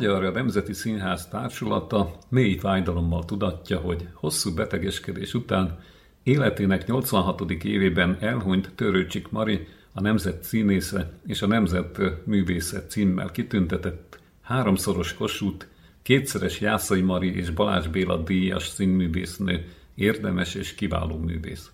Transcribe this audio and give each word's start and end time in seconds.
Magyar 0.00 0.32
Nemzeti 0.32 0.72
Színház 0.72 1.28
Társulata 1.28 2.18
mély 2.28 2.56
fájdalommal 2.56 3.24
tudatja, 3.24 3.78
hogy 3.78 4.08
hosszú 4.12 4.54
betegeskedés 4.54 5.34
után 5.34 5.78
életének 6.22 6.86
86. 6.86 7.50
évében 7.50 8.16
elhunyt 8.20 8.72
Törőcsik 8.74 9.30
Mari, 9.30 9.66
a 9.92 10.00
Nemzet 10.00 10.42
színésze 10.42 11.12
és 11.26 11.42
a 11.42 11.46
Nemzet 11.46 12.00
művészet 12.24 12.90
címmel 12.90 13.30
kitüntetett 13.30 14.18
háromszoros 14.42 15.14
Kossuth, 15.14 15.66
kétszeres 16.02 16.60
Jászai 16.60 17.00
Mari 17.00 17.36
és 17.36 17.50
Balázs 17.50 17.86
Béla 17.86 18.16
díjas 18.16 18.68
színművésznő, 18.68 19.64
érdemes 19.94 20.54
és 20.54 20.74
kiváló 20.74 21.16
művész. 21.16 21.70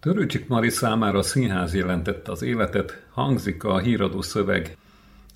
Törőcsik 0.00 0.48
Mari 0.48 0.70
számára 0.70 1.18
a 1.18 1.22
színház 1.22 1.74
jelentette 1.74 2.32
az 2.32 2.42
életet, 2.42 3.06
hangzik 3.10 3.64
a 3.64 3.78
híradó 3.78 4.22
szöveg. 4.22 4.76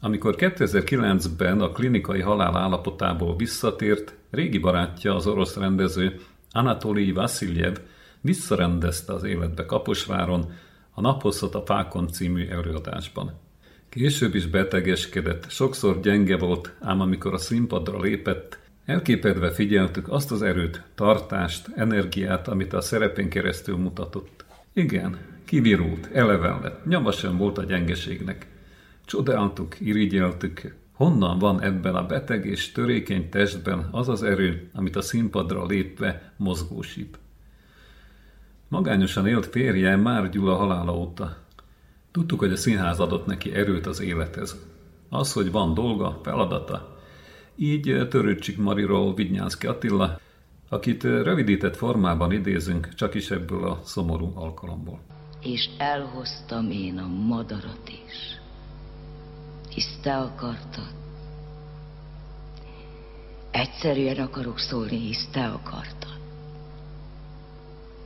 Amikor 0.06 0.34
2009-ben 0.38 1.60
a 1.60 1.72
klinikai 1.72 2.20
halál 2.20 2.56
állapotából 2.56 3.36
visszatért, 3.36 4.14
régi 4.30 4.58
barátja, 4.58 5.14
az 5.14 5.26
orosz 5.26 5.56
rendező 5.56 6.20
Anatolij 6.50 7.12
Vasiljev 7.12 7.76
visszarendezte 8.20 9.12
az 9.12 9.24
életbe 9.24 9.66
Kaposváron, 9.66 10.52
a 10.90 11.00
Naphosszat 11.00 11.54
a 11.54 11.62
Fákon 11.66 12.08
című 12.08 12.48
előadásban. 12.48 13.32
Később 13.88 14.34
is 14.34 14.46
betegeskedett, 14.46 15.50
sokszor 15.50 16.00
gyenge 16.00 16.36
volt, 16.36 16.74
ám 16.80 17.00
amikor 17.00 17.34
a 17.34 17.38
színpadra 17.38 18.00
lépett, 18.00 18.58
elképedve 18.84 19.50
figyeltük 19.50 20.08
azt 20.08 20.32
az 20.32 20.42
erőt, 20.42 20.82
tartást, 20.94 21.68
energiát, 21.74 22.48
amit 22.48 22.72
a 22.72 22.80
szerepén 22.80 23.28
keresztül 23.28 23.76
mutatott. 23.76 24.44
Igen, 24.72 25.18
kivirult, 25.44 26.08
eleven 26.12 26.60
lett, 26.62 26.86
nyoma 26.86 27.12
sem 27.12 27.36
volt 27.36 27.58
a 27.58 27.64
gyengeségnek. 27.64 28.54
Csodáltuk, 29.06 29.80
irigyeltük, 29.80 30.76
honnan 30.92 31.38
van 31.38 31.62
ebben 31.62 31.94
a 31.94 32.06
beteg 32.06 32.46
és 32.46 32.72
törékeny 32.72 33.28
testben 33.28 33.88
az 33.90 34.08
az 34.08 34.22
erő, 34.22 34.70
amit 34.72 34.96
a 34.96 35.02
színpadra 35.02 35.66
lépve 35.66 36.32
mozgósít. 36.36 37.18
Magányosan 38.68 39.26
élt 39.26 39.46
férje 39.46 39.96
már 39.96 40.30
Gyula 40.30 40.54
halála 40.54 40.96
óta. 40.96 41.36
Tudtuk, 42.10 42.38
hogy 42.38 42.52
a 42.52 42.56
színház 42.56 43.00
adott 43.00 43.26
neki 43.26 43.54
erőt 43.54 43.86
az 43.86 44.00
élethez. 44.00 44.56
Az, 45.08 45.32
hogy 45.32 45.50
van 45.50 45.74
dolga, 45.74 46.20
feladata. 46.22 46.98
Így 47.56 48.08
Törőcsik 48.08 48.58
Mariról 48.58 49.14
Vidnyánszki 49.14 49.66
Attila, 49.66 50.20
akit 50.68 51.02
rövidített 51.02 51.76
formában 51.76 52.32
idézünk, 52.32 52.94
csak 52.94 53.14
is 53.14 53.30
ebből 53.30 53.64
a 53.64 53.80
szomorú 53.84 54.32
alkalomból. 54.34 55.00
És 55.42 55.68
elhoztam 55.78 56.70
én 56.70 56.98
a 56.98 57.06
madarat 57.06 57.88
is, 58.06 58.44
hisz 59.76 59.98
te 60.02 60.16
akartad. 60.16 60.88
Egyszerűen 63.50 64.18
akarok 64.18 64.58
szólni, 64.58 64.98
hisz 64.98 65.28
te 65.32 65.46
akartad. 65.46 66.18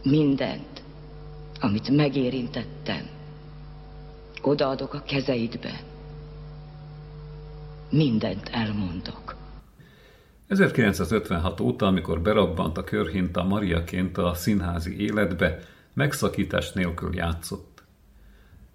Mindent, 0.03 0.83
amit 1.61 1.89
megérintettem, 1.89 3.09
odaadok 4.43 4.95
a 4.95 5.03
kezeidbe. 5.03 5.81
Mindent 7.91 8.49
elmondok. 8.49 9.37
1956 10.47 11.61
óta, 11.61 11.87
amikor 11.87 12.21
berabbant 12.21 12.79
a 12.79 12.85
körhinta 12.85 13.45
Mariaként 13.45 14.19
a 14.19 14.35
színházi 14.35 15.01
életbe, 15.01 15.59
megszakítás 15.95 16.73
nélkül 16.73 17.15
játszott. 17.15 17.70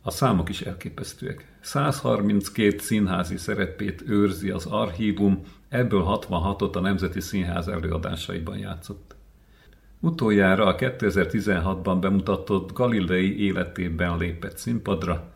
A 0.07 0.11
számok 0.11 0.49
is 0.49 0.61
elképesztőek. 0.61 1.51
132 1.61 2.77
színházi 2.77 3.37
szerepét 3.37 4.03
őrzi 4.07 4.49
az 4.49 4.65
archívum, 4.65 5.41
ebből 5.69 6.03
66-ot 6.07 6.75
a 6.75 6.79
Nemzeti 6.79 7.19
Színház 7.19 7.67
előadásaiban 7.67 8.57
játszott. 8.57 9.15
Utoljára 9.99 10.65
a 10.65 10.75
2016-ban 10.75 11.97
bemutatott 12.01 12.73
Galilei 12.73 13.45
életében 13.45 14.17
lépett 14.17 14.57
színpadra, 14.57 15.33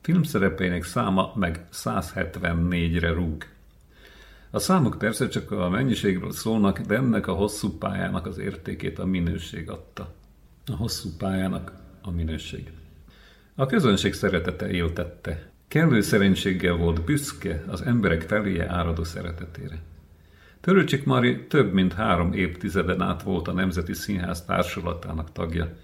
filmszerepeinek 0.00 0.84
száma 0.84 1.32
meg 1.34 1.66
174-re 1.72 3.12
rúg. 3.12 3.44
A 4.50 4.58
számok 4.58 4.98
persze 4.98 5.28
csak 5.28 5.50
a 5.50 5.68
mennyiségről 5.68 6.32
szólnak, 6.32 6.80
de 6.80 6.94
ennek 6.94 7.26
a 7.26 7.32
hosszú 7.32 7.78
pályának 7.78 8.26
az 8.26 8.38
értékét 8.38 8.98
a 8.98 9.06
minőség 9.06 9.70
adta. 9.70 10.12
A 10.66 10.76
hosszú 10.76 11.08
pályának 11.18 11.72
a 12.02 12.10
minőség. 12.10 12.72
A 13.54 13.66
közönség 13.66 14.12
szeretete 14.12 14.70
éltette. 14.70 15.50
Kellő 15.68 16.00
szerencséggel 16.00 16.76
volt 16.76 17.04
büszke 17.04 17.64
az 17.66 17.82
emberek 17.82 18.22
feléje 18.22 18.68
áradó 18.68 19.04
szeretetére. 19.04 19.78
Törőcsik 20.60 21.04
Mari 21.04 21.46
több 21.46 21.72
mint 21.72 21.92
három 21.92 22.32
évtizeden 22.32 23.00
át 23.00 23.22
volt 23.22 23.48
a 23.48 23.52
Nemzeti 23.52 23.92
Színház 23.92 24.44
társulatának 24.44 25.32
tagja. 25.32 25.76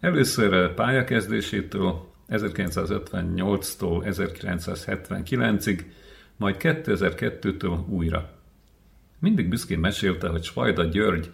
Először 0.00 0.74
pályakezdésétől 0.74 2.08
1958-tól 2.28 4.02
1979-ig, 4.04 5.80
majd 6.36 6.56
2002-től 6.58 7.88
újra. 7.88 8.30
Mindig 9.18 9.48
büszkén 9.48 9.78
mesélte, 9.78 10.28
hogy 10.28 10.42
Svajda 10.42 10.84
György 10.84 11.30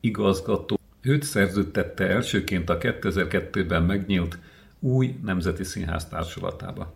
igazgató 0.00 0.78
őt 1.02 1.22
szerződtette 1.22 2.08
elsőként 2.08 2.70
a 2.70 2.78
2002-ben 2.78 3.82
megnyílt 3.82 4.38
új 4.80 5.18
Nemzeti 5.22 5.64
Színház 5.64 6.08
társulatába. 6.08 6.94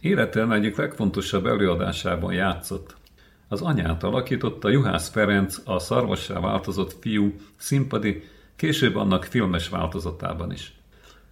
Életem 0.00 0.52
egyik 0.52 0.76
legfontosabb 0.76 1.46
előadásában 1.46 2.32
játszott. 2.32 2.96
Az 3.48 3.60
anyát 3.60 4.02
alakította 4.02 4.68
Juhász 4.68 5.08
Ferenc, 5.08 5.58
a 5.64 5.78
szarvassá 5.78 6.40
változott 6.40 6.96
fiú 7.00 7.34
színpadi, 7.56 8.22
később 8.56 8.96
annak 8.96 9.24
filmes 9.24 9.68
változatában 9.68 10.52
is. 10.52 10.74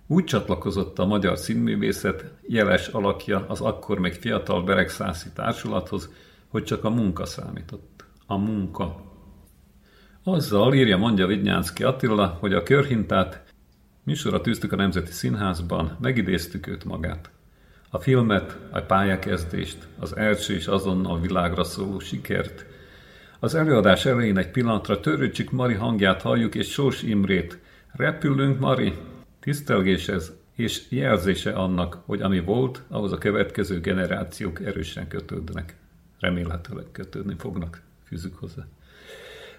Úgy 0.06 0.24
csatlakozott 0.24 0.98
a 0.98 1.06
magyar 1.06 1.38
színművészet 1.38 2.24
jeles 2.42 2.88
alakja 2.88 3.44
az 3.48 3.60
akkor 3.60 3.98
még 3.98 4.12
fiatal 4.12 4.62
Beregszászi 4.62 5.28
társulathoz, 5.34 6.10
hogy 6.48 6.64
csak 6.64 6.84
a 6.84 6.90
munka 6.90 7.26
számított. 7.26 8.04
A 8.26 8.36
munka. 8.36 9.02
Azzal 10.24 10.74
írja 10.74 10.96
mondja 10.96 11.26
Vidnyánszki 11.26 11.84
Attila, 11.84 12.36
hogy 12.40 12.52
a 12.52 12.62
körhintát 12.62 13.49
műsorra 14.10 14.40
tűztük 14.40 14.72
a 14.72 14.76
Nemzeti 14.76 15.12
Színházban, 15.12 15.96
megidéztük 16.00 16.66
őt 16.66 16.84
magát. 16.84 17.30
A 17.90 17.98
filmet, 17.98 18.56
a 18.70 18.80
pályakezdést, 18.80 19.86
az 19.98 20.16
első 20.16 20.54
és 20.54 20.66
azonnal 20.66 21.20
világra 21.20 21.64
szóló 21.64 21.98
sikert. 21.98 22.64
Az 23.38 23.54
előadás 23.54 24.04
elején 24.04 24.36
egy 24.38 24.50
pillanatra 24.50 25.00
törőcsik 25.00 25.50
Mari 25.50 25.74
hangját 25.74 26.22
halljuk, 26.22 26.54
és 26.54 26.70
Sós 26.70 27.02
Imrét. 27.02 27.58
Repülünk, 27.92 28.58
Mari! 28.58 28.92
Tisztelgés 29.40 30.08
ez, 30.08 30.32
és 30.54 30.82
jelzése 30.88 31.52
annak, 31.52 32.02
hogy 32.06 32.22
ami 32.22 32.40
volt, 32.40 32.82
ahhoz 32.88 33.12
a 33.12 33.18
következő 33.18 33.80
generációk 33.80 34.60
erősen 34.60 35.08
kötődnek. 35.08 35.76
Remélhetőleg 36.18 36.86
kötődni 36.92 37.34
fognak, 37.38 37.80
fűzük 38.06 38.36
hozzá. 38.36 38.66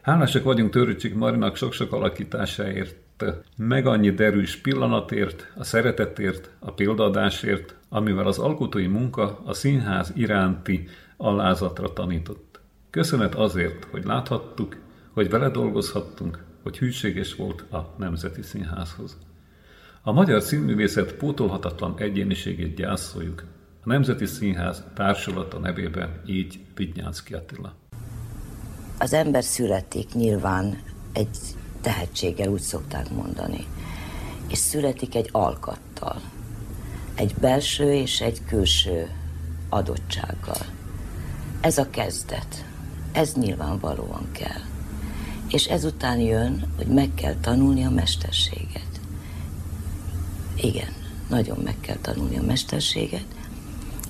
Hálásak 0.02 0.44
vagyunk 0.44 0.72
Törőcsik 0.72 1.16
Marinak 1.16 1.56
sok-sok 1.56 1.94
alakításáért, 1.94 2.96
meg 3.58 3.86
annyi 3.86 4.12
derűs 4.12 4.56
pillanatért, 4.58 5.52
a 5.56 5.64
szeretetért, 5.64 6.50
a 6.60 6.72
példaadásért, 6.72 7.76
amivel 7.90 8.28
az 8.28 8.40
alkotói 8.40 8.88
munka 8.88 9.42
a 9.46 9.54
színház 9.54 10.12
iránti 10.16 10.88
alázatra 11.18 11.94
tanított. 11.94 12.60
Köszönet 12.90 13.36
azért, 13.36 13.84
hogy 13.84 14.04
láthattuk, 14.04 14.78
hogy 15.14 15.30
vele 15.30 15.50
dolgozhattunk, 15.50 16.44
hogy 16.64 16.78
hűséges 16.78 17.36
volt 17.36 17.62
a 17.72 17.94
Nemzeti 17.98 18.42
Színházhoz. 18.42 19.18
A 20.02 20.12
magyar 20.12 20.42
színművészet 20.42 21.14
pótolhatatlan 21.14 21.94
egyéniségét 21.98 22.76
gyászoljuk. 22.76 23.44
A 23.84 23.88
Nemzeti 23.88 24.26
Színház 24.26 24.84
társulata 24.96 25.60
nevében 25.60 26.22
így 26.26 26.60
Vidnyánszki 26.76 27.34
Attila. 27.34 27.74
Az 29.00 29.14
ember 29.14 29.44
születik 29.44 30.14
nyilván 30.14 30.78
egy 31.14 31.38
tehetséggel, 31.82 32.48
úgy 32.48 32.62
szokták 32.62 33.10
mondani. 33.10 33.68
és 34.48 34.58
születik 34.58 35.16
egy 35.16 35.30
alkattal, 35.32 36.22
egy 37.16 37.36
belső 37.36 37.94
és 37.94 38.22
egy 38.22 38.42
külső 38.46 39.10
adottsággal. 39.70 40.66
Ez 41.62 41.78
a 41.78 41.90
kezdet, 41.90 42.66
ez 43.12 43.34
nyilvánvalóan 43.34 44.30
kell. 44.32 44.62
És 45.48 45.66
ezután 45.66 46.20
jön, 46.20 46.74
hogy 46.78 46.88
meg 46.88 47.14
kell 47.16 47.36
tanulni 47.42 47.84
a 47.86 47.90
mesterséget. 47.90 49.00
Igen, 50.56 50.94
nagyon 51.30 51.58
meg 51.64 51.76
kell 51.80 51.98
tanulni 52.02 52.38
a 52.38 52.44
mesterséget, 52.44 53.26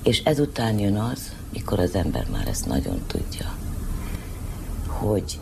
és 0.03 0.19
ezután 0.24 0.79
jön 0.79 0.97
az, 0.97 1.31
mikor 1.53 1.79
az 1.79 1.95
ember 1.95 2.27
már 2.31 2.47
ezt 2.47 2.65
nagyon 2.67 3.01
tudja, 3.07 3.56
hogy 4.88 5.39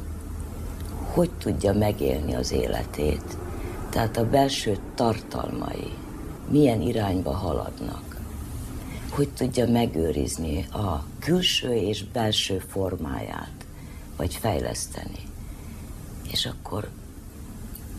hogy 1.14 1.30
tudja 1.38 1.74
megélni 1.74 2.36
az 2.36 2.52
életét, 2.52 3.38
tehát 3.90 4.18
a 4.18 4.30
belső 4.30 4.78
tartalmai 4.96 5.94
milyen 6.50 6.82
irányba 6.82 7.32
haladnak, 7.32 8.18
hogy 9.10 9.30
tudja 9.30 9.68
megőrizni 9.68 10.66
a 10.72 11.04
külső 11.20 11.74
és 11.74 12.04
belső 12.04 12.58
formáját, 12.58 13.66
vagy 14.18 14.36
fejleszteni. 14.36 15.22
És 16.32 16.46
akkor 16.46 16.90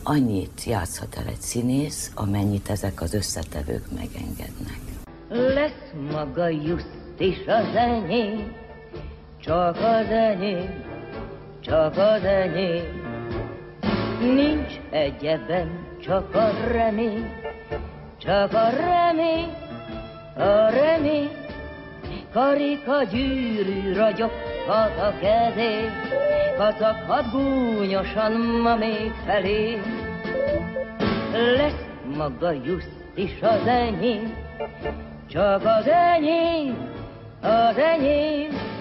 annyit 0.02 0.64
játszhat 0.64 1.16
el 1.16 1.26
egy 1.26 1.40
színész, 1.40 2.12
amennyit 2.14 2.68
ezek 2.68 3.02
az 3.02 3.14
összetevők 3.14 3.84
megengednek. 3.94 4.80
Lesz 5.28 5.92
maga 6.10 6.48
just 6.48 6.88
is 7.18 7.38
az 7.46 7.74
enyém, 7.74 8.52
csak 9.40 9.76
az 9.76 10.06
enyém, 10.10 10.84
csak 11.60 11.96
az 11.96 12.22
enyém. 12.22 12.99
Nincs 14.20 14.80
egyebben 14.90 15.86
csak 16.02 16.34
a 16.34 16.50
remény, 16.72 17.32
csak 18.18 18.52
a 18.52 18.68
remény, 18.70 19.52
a 20.36 20.68
remény. 20.70 21.30
Karika 22.32 23.02
gyűrű 23.02 23.92
ragyoghat 23.92 24.98
a 24.98 25.14
kezé, 25.20 25.88
kacaghat 26.56 27.30
gúnyosan 27.30 28.32
ma 28.62 28.76
még 28.76 29.12
felé. 29.26 29.80
Lesz 31.32 31.86
maga 32.16 32.52
just 32.64 32.90
is 33.14 33.42
az 33.42 33.66
enyém, 33.66 34.34
csak 35.28 35.64
az 35.64 35.86
enyém, 35.86 36.76
az 37.42 37.78
enyém. 37.78 38.79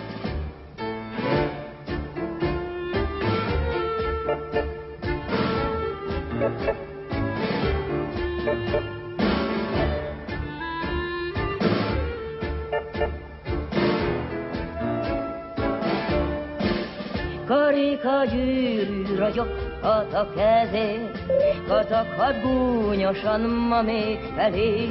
Karika 17.79 18.25
gyűrű 18.25 19.15
ragyoghat 19.15 20.13
a 20.13 20.29
kezén, 20.35 21.11
kacaghat 21.67 22.41
gúnyosan 22.41 23.41
ma 23.41 23.81
még 23.81 24.19
felé. 24.35 24.89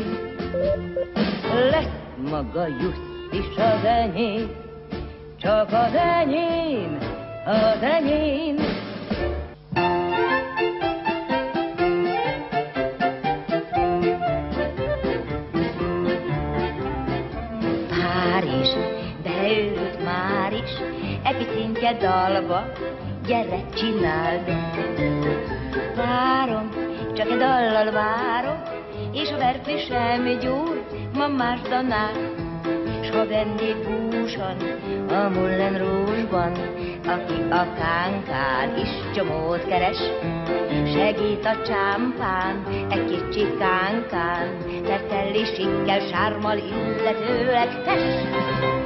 Lesz 1.71 1.89
maga 2.31 2.67
just 2.67 3.01
is 3.33 3.57
az 3.57 3.85
enyém, 3.85 4.51
csak 5.41 5.69
az 5.73 5.95
enyém, 5.95 6.99
az 7.47 7.83
enyém. 7.83 8.68
Epicintje 21.89 21.97
dalba, 22.01 22.73
gyere, 23.27 23.61
csináld. 23.75 24.47
Várom, 25.97 26.69
csak 27.15 27.31
egy 27.31 27.39
dallal 27.39 27.91
várom, 27.93 28.63
és 29.13 29.31
a 29.31 29.37
verkli 29.37 29.79
semmi 29.79 30.37
gyúr, 30.37 30.83
ma 31.15 31.29
más 31.29 31.61
danál. 31.61 32.13
S 33.03 33.11
ha 33.11 33.27
vennék 33.27 33.77
búsan 33.89 34.57
a 35.09 35.29
mullen 35.29 35.79
rózsban, 35.79 36.53
aki 37.07 37.41
a 37.51 37.67
kánkán 37.75 38.77
is 38.77 38.89
csomót 39.15 39.65
keres, 39.67 39.99
segít 40.93 41.45
a 41.45 41.63
csámpán, 41.67 42.65
egy 42.91 43.05
kicsi 43.05 43.47
kánkán, 43.59 44.49
mert 44.83 45.47
sikkel, 45.55 46.01
sármal 46.01 46.57
illetőleg 46.57 47.83
tess. 47.85 48.78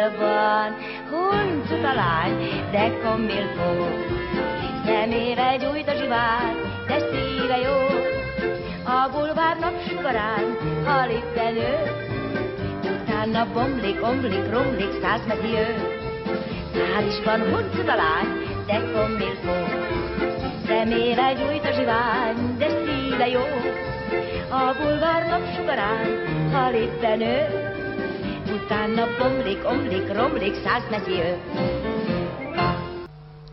Párizsban 0.00 0.76
huncut 1.10 1.84
a 1.84 1.94
lány, 1.94 2.64
de 2.70 2.98
kamilfó, 3.02 3.88
szemébe 4.84 5.56
gyújt 5.56 5.88
a 5.88 5.94
zsivár, 5.94 6.54
de 6.86 6.98
szíve 6.98 7.56
jó. 7.56 7.78
A 8.84 9.08
bulvár 9.12 9.56
napsugarán 9.58 10.56
hal 10.84 11.10
itten 11.10 11.56
ő, 11.56 11.74
utána 12.82 13.46
bomlik, 13.52 14.02
omlik, 14.02 14.50
romlik, 14.50 14.92
százmeti 15.02 15.48
ő. 15.48 15.68
Párizsban 16.72 17.40
huncut 17.40 17.88
a 17.88 17.94
lány, 17.94 18.30
de 18.66 18.80
kamilfó, 18.92 19.56
szemébe 20.66 21.32
gyújt 21.32 21.64
a 21.64 21.72
zsivány, 21.72 22.56
de 22.58 22.68
szíve 22.68 23.28
jó. 23.28 23.44
A 24.48 24.74
bulvár 24.82 25.26
napsugarán 25.26 26.08
hal 26.52 26.74
itten 26.74 27.20
ő, 27.20 27.69
utána 28.52 29.06
bomlik, 29.18 29.64
omlik, 29.64 30.12
romlik, 30.12 30.54
százmeti 30.54 31.10
ő. 31.10 31.40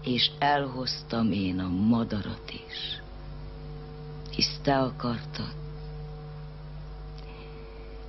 És 0.04 0.32
elhoztam 0.40 1.32
én 1.32 1.60
a 1.60 1.68
madarat 1.68 2.52
is, 2.52 3.02
hisz 4.36 4.60
te 4.64 4.78
akartad. 4.78 5.54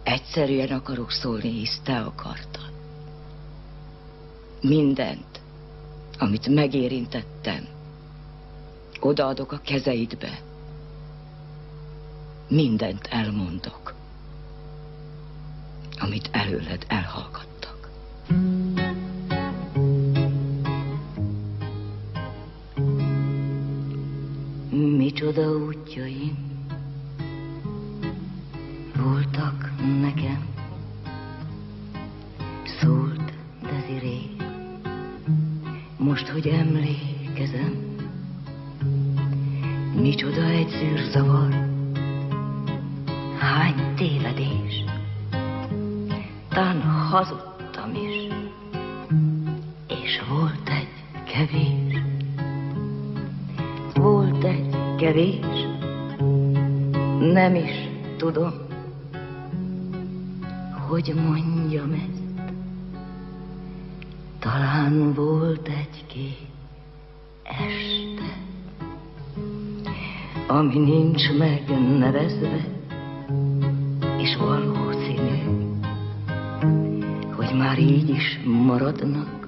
Egyszerűen 0.02 0.70
akarok 0.70 1.11
szólni, 1.11 1.50
hisz 1.50 1.81
te 1.85 1.99
akartad. 1.99 2.73
Mindent, 4.61 5.41
amit 6.19 6.49
megérintettem, 6.49 7.67
odaadok 9.00 9.52
a 9.52 9.61
kezeidbe. 9.64 10.41
Mindent 12.48 13.06
elmondok, 13.10 13.94
amit 16.08 16.29
előled 16.32 16.84
elhallgattak. 16.88 17.91
Micsoda 24.96 25.50
útjaim 25.50 26.36
voltak 28.96 29.70
nekem, 30.00 30.46
szólt 32.81 33.32
Desiré. 33.62 34.20
Most, 35.96 36.29
hogy 36.29 36.46
emlékezem, 36.46 37.96
micsoda 39.94 40.44
egy 40.44 40.69
zűrzavar, 40.69 41.68
hazudtam 47.10 47.94
is, 47.94 48.32
és 49.88 50.20
volt 50.29 50.69
egy 50.69 50.88
kevés, 51.24 52.03
volt 53.94 54.44
egy 54.44 54.77
kevés, 54.96 55.67
nem 57.20 57.55
is 57.55 57.88
tudom, 58.17 58.53
hogy 60.88 61.15
mondjam 61.27 61.93
ezt. 61.93 62.50
Talán 64.38 65.15
volt 65.15 65.69
egy-két 65.69 66.46
este, 67.43 68.36
ami 70.46 70.79
nincs 70.79 71.32
megnevezve, 71.38 72.78
már 78.44 78.82
így 78.82 79.47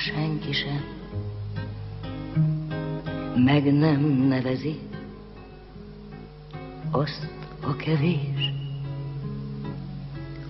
senki 0.00 0.52
sem. 0.52 0.84
Meg 3.44 3.72
nem 3.72 4.00
nevezi 4.28 4.78
azt 6.90 7.28
a 7.60 7.76
kevés, 7.76 8.52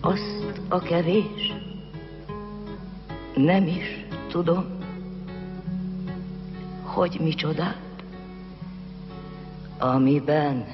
azt 0.00 0.60
a 0.68 0.78
kevés, 0.78 1.54
nem 3.34 3.66
is 3.66 4.04
tudom, 4.28 4.64
hogy 6.82 7.16
micsodát, 7.20 8.04
amiben 9.78 10.66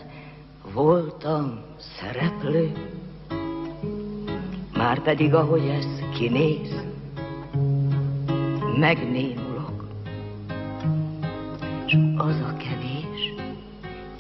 voltam 0.73 1.61
szereplő, 1.99 2.73
már 4.77 5.03
pedig 5.03 5.35
ahogy 5.35 5.69
ez 5.69 5.87
kinéz, 6.19 6.86
megnémulok, 8.77 9.89
és 11.87 11.97
az 12.17 12.41
a 12.41 12.57
kevés 12.57 13.33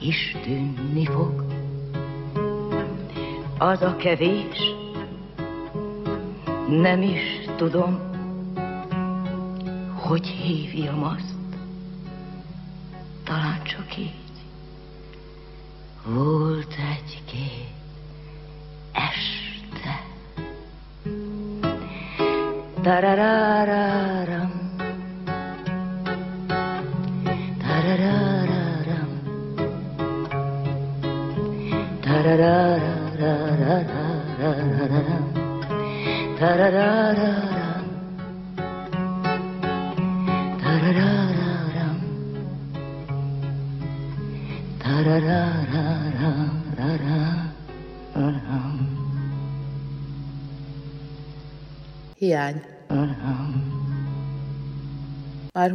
is 0.01 0.37
tűnni 0.43 1.05
fog. 1.07 1.45
Az 3.59 3.83
a 3.83 3.97
kevés, 3.97 4.75
nem 6.69 7.03
is 7.03 7.21
tudom, 7.57 7.99
hogy 9.95 10.27
hívjam 10.27 11.03
azt. 11.03 11.35
Talán 13.25 13.63
csak 13.63 13.97
így. 13.99 14.15
Volt 16.05 16.75
egy-két 16.95 17.69
este. 18.93 20.05
Tarararam. 22.83 23.46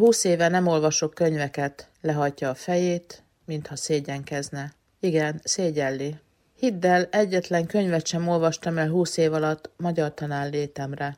Húsz 0.01 0.23
éve 0.23 0.47
nem 0.47 0.67
olvasok 0.67 1.13
könyveket, 1.13 1.89
lehajtja 2.01 2.49
a 2.49 2.53
fejét, 2.55 3.23
mintha 3.45 3.75
szégyenkezne. 3.75 4.73
Igen, 4.99 5.41
szégyelli. 5.43 6.19
Hidd 6.55 6.85
el, 6.85 7.07
egyetlen 7.11 7.65
könyvet 7.65 8.07
sem 8.07 8.27
olvastam 8.27 8.77
el 8.77 8.89
húsz 8.89 9.17
év 9.17 9.33
alatt 9.33 9.69
magyar 9.77 10.13
tanár 10.13 10.49
létemre. 10.51 11.17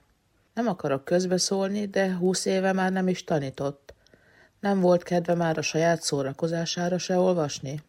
Nem 0.54 0.68
akarok 0.68 1.06
közbeszólni, 1.06 1.86
de 1.86 2.14
húsz 2.14 2.46
éve 2.46 2.74
már 2.74 2.92
nem 2.92 3.08
is 3.08 3.24
tanított. 3.24 3.94
Nem 4.60 4.80
volt 4.80 5.04
kedve 5.04 5.34
már 5.34 5.58
a 5.58 5.62
saját 5.62 6.02
szórakozására 6.02 6.98
se 6.98 7.18
olvasni? 7.18 7.82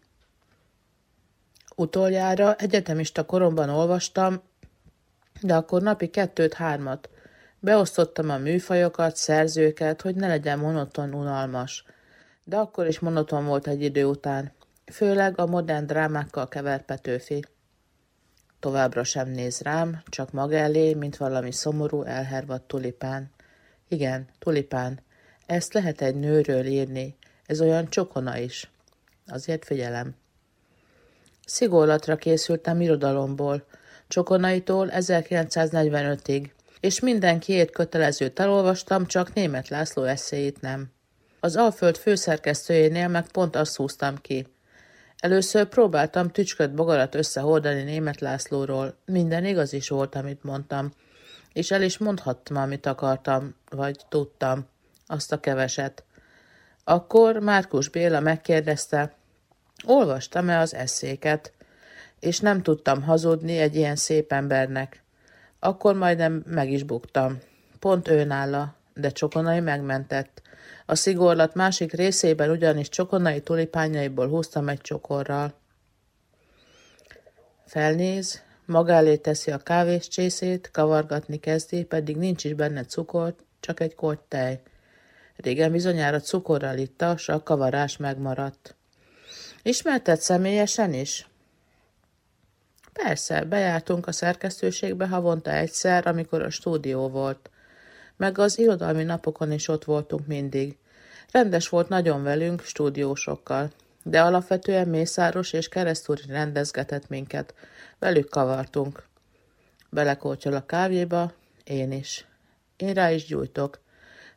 Utoljára 1.76 2.54
egyetemista 2.54 3.26
koromban 3.26 3.68
olvastam, 3.68 4.42
de 5.40 5.54
akkor 5.54 5.82
napi 5.82 6.08
kettőt-hármat. 6.08 7.08
Beosztottam 7.64 8.30
a 8.30 8.38
műfajokat, 8.38 9.16
szerzőket, 9.16 10.00
hogy 10.00 10.14
ne 10.14 10.26
legyen 10.26 10.58
monoton, 10.58 11.14
unalmas. 11.14 11.84
De 12.44 12.56
akkor 12.56 12.86
is 12.86 12.98
monoton 12.98 13.46
volt 13.46 13.66
egy 13.66 13.82
idő 13.82 14.04
után. 14.04 14.52
Főleg 14.92 15.38
a 15.38 15.46
modern 15.46 15.86
drámákkal 15.86 16.48
kevert 16.48 16.84
Petőfi. 16.84 17.44
Továbbra 18.60 19.04
sem 19.04 19.28
néz 19.28 19.60
rám, 19.60 20.02
csak 20.06 20.32
maga 20.32 20.56
elé, 20.56 20.94
mint 20.94 21.16
valami 21.16 21.52
szomorú, 21.52 22.02
elhervadt 22.02 22.66
tulipán. 22.66 23.30
Igen, 23.88 24.28
tulipán. 24.38 25.00
Ezt 25.46 25.72
lehet 25.72 26.00
egy 26.00 26.14
nőről 26.14 26.64
írni. 26.64 27.16
Ez 27.46 27.60
olyan 27.60 27.88
csokona 27.88 28.38
is. 28.38 28.70
Azért 29.26 29.64
figyelem. 29.64 30.14
Szigorlatra 31.46 32.16
készültem 32.16 32.80
irodalomból, 32.80 33.66
Csokonaitól 34.08 34.88
1945-ig, 34.92 36.50
és 36.84 37.00
minden 37.00 37.38
két 37.38 37.70
kötelezőt 37.70 38.40
elolvastam, 38.40 39.06
csak 39.06 39.32
német 39.32 39.68
László 39.68 40.02
eszéjét 40.02 40.60
nem. 40.60 40.90
Az 41.40 41.56
Alföld 41.56 41.96
főszerkesztőjénél 41.96 43.08
meg 43.08 43.30
pont 43.30 43.56
azt 43.56 43.76
húztam 43.76 44.16
ki. 44.20 44.46
Először 45.18 45.66
próbáltam 45.66 46.30
tücsköt 46.30 46.74
bogarat 46.74 47.14
összehordani 47.14 47.82
német 47.82 48.20
Lászlóról. 48.20 48.96
Minden 49.04 49.44
igaz 49.44 49.72
is 49.72 49.88
volt, 49.88 50.14
amit 50.14 50.42
mondtam. 50.42 50.92
És 51.52 51.70
el 51.70 51.82
is 51.82 51.98
mondhattam, 51.98 52.56
amit 52.56 52.86
akartam, 52.86 53.54
vagy 53.70 54.00
tudtam. 54.08 54.66
Azt 55.06 55.32
a 55.32 55.40
keveset. 55.40 56.04
Akkor 56.84 57.38
Márkus 57.38 57.88
Béla 57.88 58.20
megkérdezte, 58.20 59.14
olvastam-e 59.84 60.58
az 60.58 60.74
eszéket, 60.74 61.52
és 62.20 62.40
nem 62.40 62.62
tudtam 62.62 63.02
hazudni 63.02 63.58
egy 63.58 63.74
ilyen 63.76 63.96
szép 63.96 64.32
embernek. 64.32 65.03
Akkor 65.64 65.94
majdnem 65.94 66.42
meg 66.46 66.70
is 66.70 66.82
buktam. 66.82 67.38
Pont 67.78 68.08
ő 68.08 68.24
nála, 68.24 68.74
de 68.94 69.10
Csokonai 69.10 69.60
megmentett. 69.60 70.42
A 70.86 70.94
szigorlat 70.94 71.54
másik 71.54 71.92
részében 71.92 72.50
ugyanis 72.50 72.88
Csokonai 72.88 73.40
tulipányaiból 73.40 74.28
húztam 74.28 74.68
egy 74.68 74.80
csokorral. 74.80 75.54
Felnéz, 77.66 78.42
maga 78.66 78.92
elé 78.92 79.16
teszi 79.16 79.50
a 79.50 79.58
kávés 79.58 80.08
csészét, 80.08 80.70
kavargatni 80.70 81.36
kezdi, 81.38 81.84
pedig 81.84 82.16
nincs 82.16 82.44
is 82.44 82.54
benne 82.54 82.84
cukor, 82.84 83.34
csak 83.60 83.80
egy 83.80 83.94
korty 83.94 84.24
tej. 84.28 84.60
Régen 85.36 85.72
bizonyára 85.72 86.20
cukorral 86.20 86.78
itta, 86.78 87.16
s 87.16 87.28
a 87.28 87.42
kavarás 87.42 87.96
megmaradt. 87.96 88.74
Ismerted 89.62 90.20
személyesen 90.20 90.92
is? 90.92 91.28
Persze, 93.02 93.44
bejártunk 93.44 94.06
a 94.06 94.12
szerkesztőségbe 94.12 95.06
havonta 95.06 95.50
egyszer, 95.50 96.06
amikor 96.06 96.42
a 96.42 96.50
stúdió 96.50 97.08
volt. 97.08 97.50
Meg 98.16 98.38
az 98.38 98.58
irodalmi 98.58 99.02
napokon 99.02 99.52
is 99.52 99.68
ott 99.68 99.84
voltunk 99.84 100.26
mindig. 100.26 100.76
Rendes 101.30 101.68
volt 101.68 101.88
nagyon 101.88 102.22
velünk, 102.22 102.62
stúdiósokkal. 102.62 103.70
De 104.02 104.22
alapvetően 104.22 104.88
Mészáros 104.88 105.52
és 105.52 105.68
Keresztúri 105.68 106.22
rendezgetett 106.28 107.08
minket. 107.08 107.54
Velük 107.98 108.28
kavartunk. 108.28 109.02
Belekótyol 109.90 110.54
a 110.54 110.66
kávéba, 110.66 111.32
én 111.64 111.92
is. 111.92 112.26
Én 112.76 112.92
rá 112.92 113.10
is 113.10 113.24
gyújtok. 113.24 113.80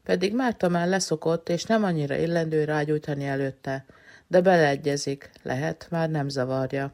Pedig 0.04 0.36
Márta 0.36 0.68
már 0.68 0.88
leszokott, 0.88 1.50
és 1.50 1.64
nem 1.64 1.84
annyira 1.84 2.16
illendő 2.16 2.64
rágyújtani 2.64 3.28
előtte. 3.28 3.86
De 4.28 4.42
beleegyezik, 4.42 5.30
lehet, 5.44 5.88
már 5.90 6.10
nem 6.10 6.30
zavarja. 6.30 6.94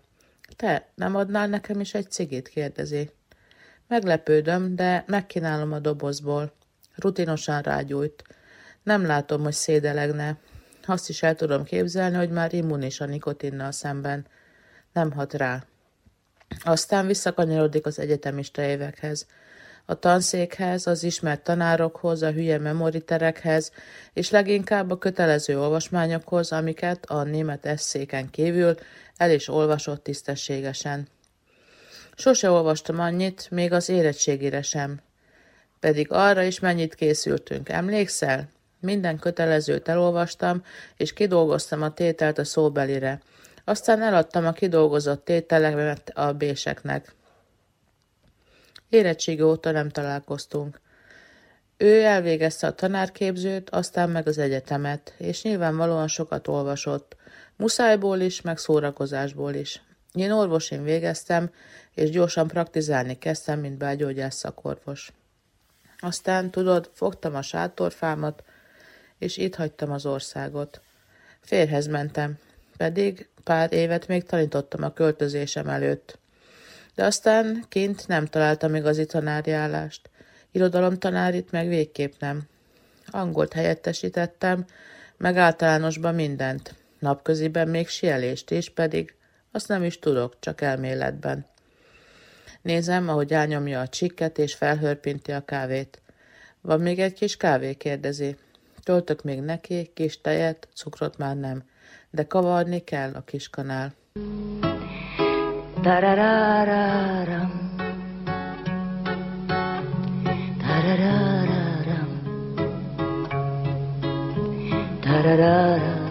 Te 0.56 0.88
nem 0.96 1.16
adnál 1.16 1.48
nekem 1.48 1.80
is 1.80 1.94
egy 1.94 2.12
cigit, 2.12 2.48
kérdezi. 2.48 3.10
Meglepődöm, 3.88 4.76
de 4.76 5.04
megkínálom 5.08 5.72
a 5.72 5.80
dobozból. 5.80 6.54
Rutinosan 6.96 7.62
rágyújt. 7.62 8.24
Nem 8.84 9.06
látom, 9.06 9.44
hogy 9.44 9.54
szédelegne. 9.54 10.38
Azt 10.86 11.10
is 11.10 11.24
el 11.24 11.36
tudom 11.36 11.64
képzelni, 11.64 12.16
hogy 12.16 12.30
már 12.30 12.54
immunis 12.54 13.00
a 13.00 13.06
nikotinnal 13.06 13.72
szemben. 13.72 14.26
Nem 14.94 15.12
hat 15.12 15.34
rá. 15.34 15.64
Aztán 16.64 17.08
visszakanyarodik 17.08 17.86
az 17.86 18.00
egyetemista 18.00 18.62
évekhez. 18.62 19.28
A 19.86 20.00
tanszékhez, 20.00 20.88
az 20.88 21.04
ismert 21.04 21.44
tanárokhoz, 21.44 22.22
a 22.22 22.32
hülye 22.32 22.58
memoriterekhez, 22.58 23.72
és 24.14 24.30
leginkább 24.30 24.92
a 24.92 24.98
kötelező 24.98 25.60
olvasmányokhoz, 25.60 26.52
amiket 26.52 27.06
a 27.06 27.24
német 27.24 27.66
eszéken 27.66 28.30
kívül 28.30 28.76
el 29.18 29.32
is 29.32 29.48
olvasott 29.48 30.04
tisztességesen. 30.04 31.08
Sose 32.16 32.50
olvastam 32.50 33.00
annyit, 33.00 33.52
még 33.52 33.72
az 33.72 33.90
érettségére 33.90 34.62
sem. 34.62 35.00
Pedig 35.80 36.12
arra 36.12 36.42
is 36.42 36.60
mennyit 36.60 36.96
készültünk, 36.96 37.70
emlékszel? 37.70 38.50
Minden 38.80 39.20
kötelezőt 39.20 39.88
elolvastam, 39.88 40.64
és 40.98 41.14
kidolgoztam 41.14 41.82
a 41.82 41.94
tételt 41.94 42.38
a 42.38 42.44
szóbelire. 42.44 43.22
Aztán 43.64 44.02
eladtam 44.02 44.46
a 44.46 44.52
kidolgozott 44.52 45.26
tételeket 45.26 46.12
a 46.16 46.34
béseknek. 46.34 47.14
Érettségi 48.90 49.42
óta 49.42 49.72
nem 49.72 49.90
találkoztunk. 49.90 50.82
Ő 51.78 52.04
elvégezte 52.04 52.68
a 52.68 52.76
tanárképzőt, 52.76 53.70
aztán 53.70 54.10
meg 54.10 54.28
az 54.28 54.38
egyetemet, 54.38 55.14
és 55.18 55.44
nyilvánvalóan 55.44 56.08
sokat 56.08 56.48
olvasott, 56.48 57.16
muszájból 57.58 58.20
is, 58.20 58.42
meg 58.42 58.58
szórakozásból 58.58 59.54
is. 59.54 59.82
Én 60.14 60.32
orvosin 60.32 60.84
végeztem, 60.84 61.52
és 61.94 62.10
gyorsan 62.10 62.48
praktizálni 62.48 63.18
kezdtem, 63.18 63.60
mint 63.60 63.78
belgyógyász 63.78 64.36
szakorvos. 64.36 65.12
Aztán, 66.00 66.52
tudod, 66.52 66.90
fogtam 66.94 67.36
a 67.36 67.42
sátorfámat, 67.42 68.44
és 69.18 69.38
itt 69.38 69.56
hagytam 69.56 69.92
az 69.92 70.06
országot. 70.06 70.82
Férhez 71.40 71.88
mentem, 71.88 72.38
pedig 72.78 73.28
pár 73.44 73.74
évet 73.74 74.08
még 74.08 74.24
tanítottam 74.24 74.84
a 74.84 74.94
költözésem 74.94 75.68
előtt. 75.68 76.20
De 76.96 77.06
aztán 77.06 77.66
kint 77.70 78.08
nem 78.08 78.26
találtam 78.26 78.76
igazi 78.76 79.06
tanárjálást. 79.06 80.10
Irodalomtanárit 80.52 81.52
meg 81.52 81.68
végképp 81.68 82.14
nem. 82.20 82.42
Angolt 83.08 83.54
helyettesítettem, 83.54 84.66
meg 85.18 85.38
általánosban 85.38 86.16
mindent. 86.16 86.83
Napköziben 87.04 87.68
még 87.68 87.88
sielést 87.88 88.52
is, 88.52 88.70
pedig 88.70 89.16
azt 89.52 89.68
nem 89.68 89.84
is 89.84 90.00
tudok, 90.00 90.36
csak 90.40 90.62
elméletben. 90.62 91.46
Nézem, 92.62 93.10
ahogy 93.10 93.34
elnyomja 93.34 93.80
a 93.80 93.88
csikket 93.88 94.38
és 94.38 94.54
felhörpinti 94.54 95.32
a 95.32 95.46
kávét. 95.46 96.02
Van 96.62 96.80
még 96.80 97.00
egy 97.00 97.14
kis 97.14 97.38
kávé, 97.38 97.74
kérdezi. 97.74 98.38
Töltök 98.84 99.24
még 99.24 99.40
neki, 99.40 99.92
kis 99.94 100.22
tejet, 100.22 100.68
cukrot 100.76 101.18
már 101.18 101.36
nem, 101.36 101.64
de 102.10 102.28
kavarni 102.28 102.80
kell 102.84 103.14
a 103.14 103.22
kis 103.22 103.50
kanál. 103.50 103.94
Tarararam. 105.82 107.76
Tarararam. 110.60 111.82
Tarararararararam. 115.02 116.03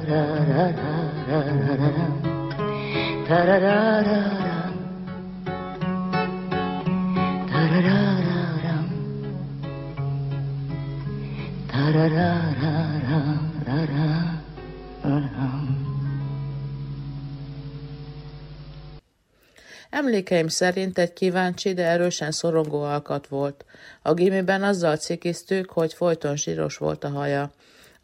Emlékeim 19.91 20.49
szerint 20.49 20.99
egy 20.99 21.13
kíváncsi, 21.13 21.73
de 21.75 21.87
erősen 21.87 22.31
szorongó 22.31 22.83
alkat 22.83 23.27
volt. 23.27 23.65
A 24.03 24.15
gimiben 24.15 24.63
azzal 24.63 24.97
cikiztük, 24.97 25.71
hogy 25.71 25.93
folyton 25.93 26.37
zsíros 26.37 26.77
volt 26.77 27.05
a 27.05 27.09
haja. 27.09 27.53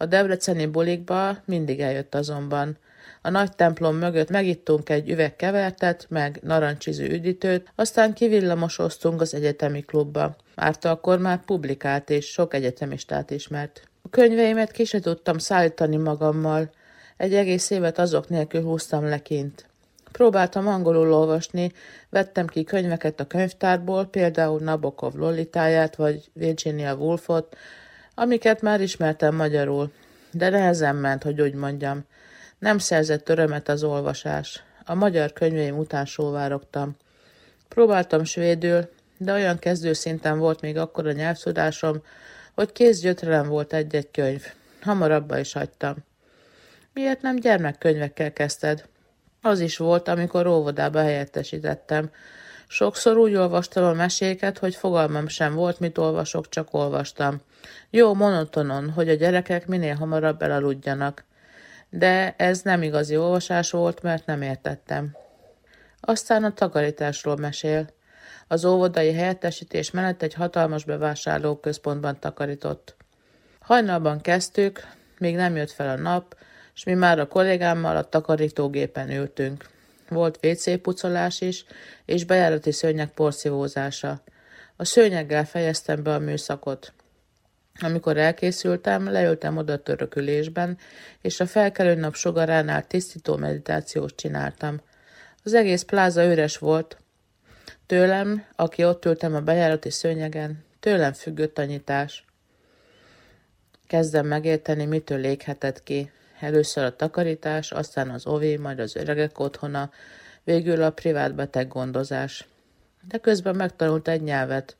A 0.01 0.07
debreceni 0.07 0.67
bulikba 0.67 1.37
mindig 1.45 1.81
eljött 1.81 2.15
azonban. 2.15 2.79
A 3.23 3.31
nagy 3.31 3.55
templom 3.55 3.97
mögött 3.97 4.31
megittunk 4.31 4.89
egy 4.89 5.11
üveg 5.11 5.37
kevertet, 5.37 6.07
meg 6.09 6.39
narancsizű 6.43 7.09
üdítőt, 7.09 7.73
aztán 7.75 8.13
kivillamosoztunk 8.13 9.21
az 9.21 9.35
egyetemi 9.35 9.81
klubba. 9.83 10.37
Márta 10.55 10.91
akkor 10.91 11.19
már 11.19 11.45
publikált 11.45 12.11
és 12.11 12.27
sok 12.27 12.55
egyetemistát 12.55 13.31
ismert. 13.31 13.83
A 14.03 14.09
könyveimet 14.09 14.71
ki 14.71 14.85
se 14.85 15.01
tudtam 15.01 15.39
szállítani 15.39 15.97
magammal. 15.97 16.71
Egy 17.17 17.35
egész 17.35 17.71
évet 17.71 17.99
azok 17.99 18.29
nélkül 18.29 18.63
húztam 18.63 19.05
le 19.05 19.19
kint. 19.19 19.67
Próbáltam 20.13 20.67
angolul 20.67 21.13
olvasni, 21.13 21.73
vettem 22.11 22.47
ki 22.47 22.65
könyveket 22.65 23.21
a 23.21 23.27
könyvtárból, 23.27 24.05
például 24.05 24.61
Nabokov 24.61 25.15
Lolitáját 25.15 25.97
vagy 25.97 26.31
Virginia 26.33 26.95
Woolfot, 26.95 27.57
amiket 28.21 28.63
már 28.63 28.81
ismertem 28.81 29.35
magyarul, 29.35 29.93
de 30.31 30.49
nehezen 30.49 30.97
ment, 30.97 31.23
hogy 31.23 31.41
úgy 31.41 31.55
mondjam. 31.55 32.05
Nem 32.59 32.79
szerzett 32.79 33.29
örömet 33.29 33.69
az 33.69 33.83
olvasás. 33.83 34.63
A 34.85 34.95
magyar 34.95 35.33
könyveim 35.33 35.79
után 35.79 36.05
sóvárogtam. 36.05 36.97
Próbáltam 37.69 38.25
svédül, 38.25 38.89
de 39.17 39.33
olyan 39.33 39.59
kezdőszinten 39.59 40.39
volt 40.39 40.61
még 40.61 40.77
akkor 40.77 41.07
a 41.07 41.13
nyelvtudásom, 41.13 42.03
hogy 42.55 42.73
kézgyötrelem 42.73 43.49
volt 43.49 43.73
egy-egy 43.73 44.11
könyv. 44.11 44.45
Hamarabba 44.83 45.39
is 45.39 45.53
hagytam. 45.53 45.97
Miért 46.93 47.23
nem 47.23 47.37
gyermekkönyvekkel 47.37 48.33
kezdted? 48.33 48.85
Az 49.43 49.61
is 49.61 49.77
volt, 49.77 50.09
amikor 50.09 50.47
óvodába 50.47 51.01
helyettesítettem. 51.01 52.11
Sokszor 52.71 53.17
úgy 53.17 53.35
olvastam 53.35 53.85
a 53.85 53.93
meséket, 53.93 54.59
hogy 54.59 54.75
fogalmam 54.75 55.29
sem 55.29 55.55
volt, 55.55 55.81
mit 55.81 55.99
olvasok, 55.99 56.49
csak 56.49 56.69
olvastam. 56.75 57.41
Jó 57.91 58.15
monotonon, 58.15 58.91
hogy 58.91 59.09
a 59.09 59.15
gyerekek 59.15 59.67
minél 59.67 59.95
hamarabb 59.95 60.43
elaludjanak. 60.43 61.25
De 61.91 62.35
ez 62.37 62.63
nem 62.63 62.83
igazi 62.83 63.17
olvasás 63.17 63.71
volt, 63.71 64.03
mert 64.03 64.27
nem 64.27 64.43
értettem. 64.43 65.17
Aztán 66.01 66.45
a 66.45 66.55
takarításról 66.55 67.37
mesél. 67.37 67.89
Az 68.49 68.65
óvodai 68.65 69.13
helyettesítés 69.13 69.91
mellett 69.91 70.23
egy 70.23 70.35
hatalmas 70.35 70.85
bevásárlóközpontban 70.85 72.21
takarított. 72.21 72.97
Hajnalban 73.61 74.21
kezdtük, 74.21 74.87
még 75.19 75.35
nem 75.35 75.57
jött 75.57 75.71
fel 75.71 75.89
a 75.89 76.01
nap, 76.01 76.37
és 76.75 76.85
mi 76.85 76.95
már 76.95 77.19
a 77.19 77.29
kollégámmal 77.29 77.97
a 77.97 78.09
takarítógépen 78.09 79.11
ültünk. 79.11 79.65
Volt 80.09 80.47
WC 80.47 80.81
pucolás 80.81 81.41
is, 81.41 81.65
és 82.05 82.25
bejárati 82.25 82.73
szőnyeg 82.73 83.11
porszívózása. 83.11 84.23
A 84.77 84.85
szőnyeggel 84.85 85.45
fejeztem 85.45 86.03
be 86.03 86.15
a 86.15 86.19
műszakot. 86.19 86.93
Amikor 87.81 88.17
elkészültem, 88.17 89.11
leültem 89.11 89.57
oda 89.57 89.83
törökülésben, 89.83 90.79
és 91.21 91.41
a 91.41 91.47
felkelő 91.47 91.95
nap 91.95 92.15
sugaránál 92.15 92.87
tisztító 92.87 93.37
meditációt 93.37 94.17
csináltam. 94.17 94.81
Az 95.45 95.55
egész 95.55 95.83
pláza 95.83 96.25
üres 96.25 96.59
volt. 96.59 96.97
Tőlem, 97.87 98.45
aki 98.57 98.85
ott 98.85 99.05
ültem 99.05 99.35
a 99.35 99.41
bejárati 99.41 99.91
szőnyegen, 99.91 100.65
tőlem 100.81 101.13
függött 101.13 101.59
a 101.59 101.65
nyitás. 101.65 102.25
Kezdem 103.87 104.27
megérteni, 104.27 104.85
mitől 104.85 105.19
léghetett 105.19 105.83
ki. 105.83 106.11
Először 106.41 106.85
a 106.85 106.97
takarítás, 106.97 107.73
aztán 107.73 108.11
az 108.11 108.27
ovi, 108.27 108.57
majd 108.57 108.79
az 108.79 108.97
öregek 108.97 109.39
otthona, 109.39 109.91
végül 110.45 110.83
a 110.83 110.91
privát 110.91 111.35
beteg 111.35 111.69
gondozás. 111.69 112.47
De 113.09 113.19
közben 113.19 113.57
megtanult 113.57 114.09
egy 114.09 114.23
nyelvet. 114.23 114.77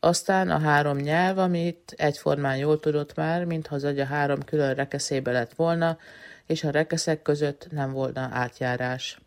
Aztán 0.00 0.50
a 0.50 0.58
három 0.58 0.96
nyelv, 0.96 1.38
amit 1.38 1.94
egyformán 1.96 2.56
jól 2.56 2.80
tudott 2.80 3.14
már, 3.14 3.44
mintha 3.44 3.74
az 3.74 3.84
agya 3.84 4.04
három 4.04 4.44
külön 4.44 4.74
rekeszébe 4.74 5.32
lett 5.32 5.54
volna, 5.54 5.98
és 6.46 6.64
a 6.64 6.70
rekeszek 6.70 7.22
között 7.22 7.66
nem 7.70 7.92
volna 7.92 8.28
átjárás. 8.32 9.20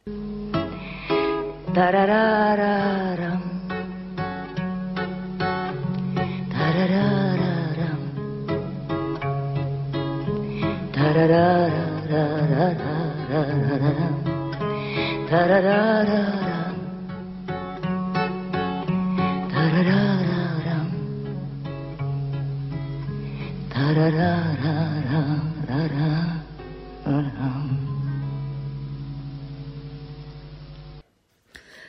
Tarararam. 1.74 3.66
Tarararam. 6.50 7.21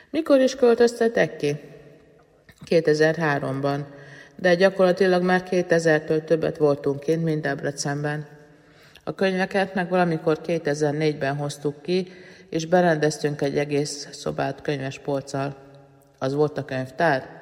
Mikor 0.09 0.39
is 0.39 0.55
költöztetek 0.55 1.35
ki? 1.35 1.59
2003-ban, 2.65 3.79
de 4.35 4.55
gyakorlatilag 4.55 5.23
már 5.23 5.43
2000-től 5.51 6.23
többet 6.23 6.57
voltunk 6.57 6.99
kint, 6.99 7.23
mint 7.23 7.41
Debrecenben. 7.41 8.32
A 9.03 9.15
könyveket 9.15 9.73
meg 9.73 9.89
valamikor 9.89 10.39
2004-ben 10.45 11.35
hoztuk 11.35 11.81
ki, 11.81 12.11
és 12.49 12.65
berendeztünk 12.65 13.41
egy 13.41 13.57
egész 13.57 14.07
szobát 14.11 14.61
könyves 14.61 14.99
polccal. 14.99 15.55
Az 16.17 16.33
volt 16.33 16.57
a 16.57 16.65
könyvtár? 16.65 17.41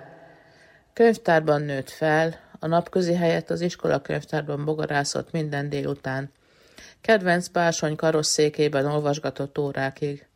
Könyvtárban 0.93 1.62
nőtt 1.62 1.89
fel, 1.89 2.39
a 2.60 2.67
napközi 2.67 3.13
helyett 3.13 3.50
az 3.50 3.62
iskola 3.62 4.02
könyvtárban 4.02 4.65
bogarászott 4.65 5.32
minden 5.32 5.69
délután. 5.69 6.32
Kedvenc 7.02 7.47
bársony 7.47 7.95
karosszékében 7.95 8.86
olvasgatott 8.86 9.58
órákig. 9.58 10.28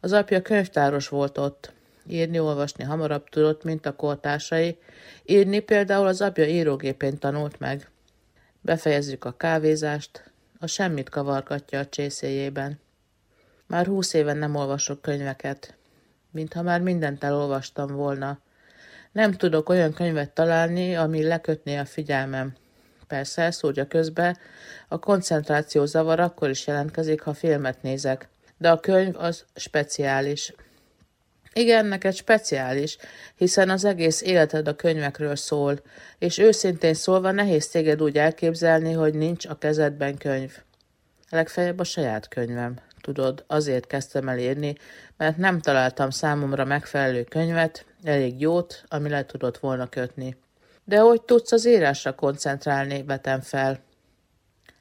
Az 0.00 0.12
apja 0.12 0.42
könyvtáros 0.42 1.08
volt 1.08 1.38
ott. 1.38 1.72
Írni, 2.06 2.38
olvasni 2.38 2.84
hamarabb 2.84 3.28
tudott, 3.28 3.64
mint 3.64 3.86
a 3.86 3.96
kortársai. 3.96 4.78
Írni 5.24 5.58
például 5.58 6.06
az 6.06 6.20
apja 6.20 6.46
írógépén 6.46 7.18
tanult 7.18 7.58
meg. 7.58 7.90
Befejezzük 8.60 9.24
a 9.24 9.36
kávézást, 9.36 10.31
a 10.62 10.66
semmit 10.66 11.08
kavargatja 11.08 11.78
a 11.78 11.86
csészéjében. 11.86 12.80
Már 13.66 13.86
húsz 13.86 14.12
éven 14.12 14.36
nem 14.36 14.54
olvasok 14.54 15.02
könyveket, 15.02 15.76
mintha 16.30 16.62
már 16.62 16.80
mindent 16.80 17.24
elolvastam 17.24 17.94
volna. 17.94 18.38
Nem 19.12 19.32
tudok 19.32 19.68
olyan 19.68 19.92
könyvet 19.92 20.30
találni, 20.30 20.96
ami 20.96 21.22
lekötné 21.22 21.76
a 21.76 21.84
figyelmem. 21.84 22.54
Persze, 23.06 23.50
szúrja 23.50 23.86
közbe, 23.86 24.38
a 24.88 24.98
koncentráció 24.98 25.84
zavar 25.84 26.20
akkor 26.20 26.50
is 26.50 26.66
jelentkezik, 26.66 27.20
ha 27.20 27.34
filmet 27.34 27.82
nézek. 27.82 28.28
De 28.58 28.70
a 28.70 28.80
könyv 28.80 29.14
az 29.18 29.44
speciális. 29.54 30.54
Igen, 31.54 31.86
neked 31.86 32.14
speciális, 32.14 32.96
hiszen 33.36 33.70
az 33.70 33.84
egész 33.84 34.22
életed 34.22 34.68
a 34.68 34.76
könyvekről 34.76 35.36
szól, 35.36 35.80
és 36.18 36.38
őszintén 36.38 36.94
szólva 36.94 37.30
nehéz 37.30 37.68
téged 37.68 38.02
úgy 38.02 38.18
elképzelni, 38.18 38.92
hogy 38.92 39.14
nincs 39.14 39.46
a 39.46 39.58
kezedben 39.58 40.16
könyv. 40.16 40.58
Legfeljebb 41.30 41.78
a 41.78 41.84
saját 41.84 42.28
könyvem. 42.28 42.78
Tudod, 43.00 43.44
azért 43.46 43.86
kezdtem 43.86 44.28
el 44.28 44.38
írni, 44.38 44.74
mert 45.16 45.36
nem 45.36 45.60
találtam 45.60 46.10
számomra 46.10 46.64
megfelelő 46.64 47.24
könyvet, 47.24 47.84
elég 48.02 48.40
jót, 48.40 48.84
ami 48.88 49.08
le 49.08 49.24
tudott 49.24 49.58
volna 49.58 49.88
kötni. 49.88 50.36
De 50.84 50.98
hogy 50.98 51.22
tudsz 51.22 51.52
az 51.52 51.66
írásra 51.66 52.14
koncentrálni, 52.14 53.02
vetem 53.02 53.40
fel. 53.40 53.78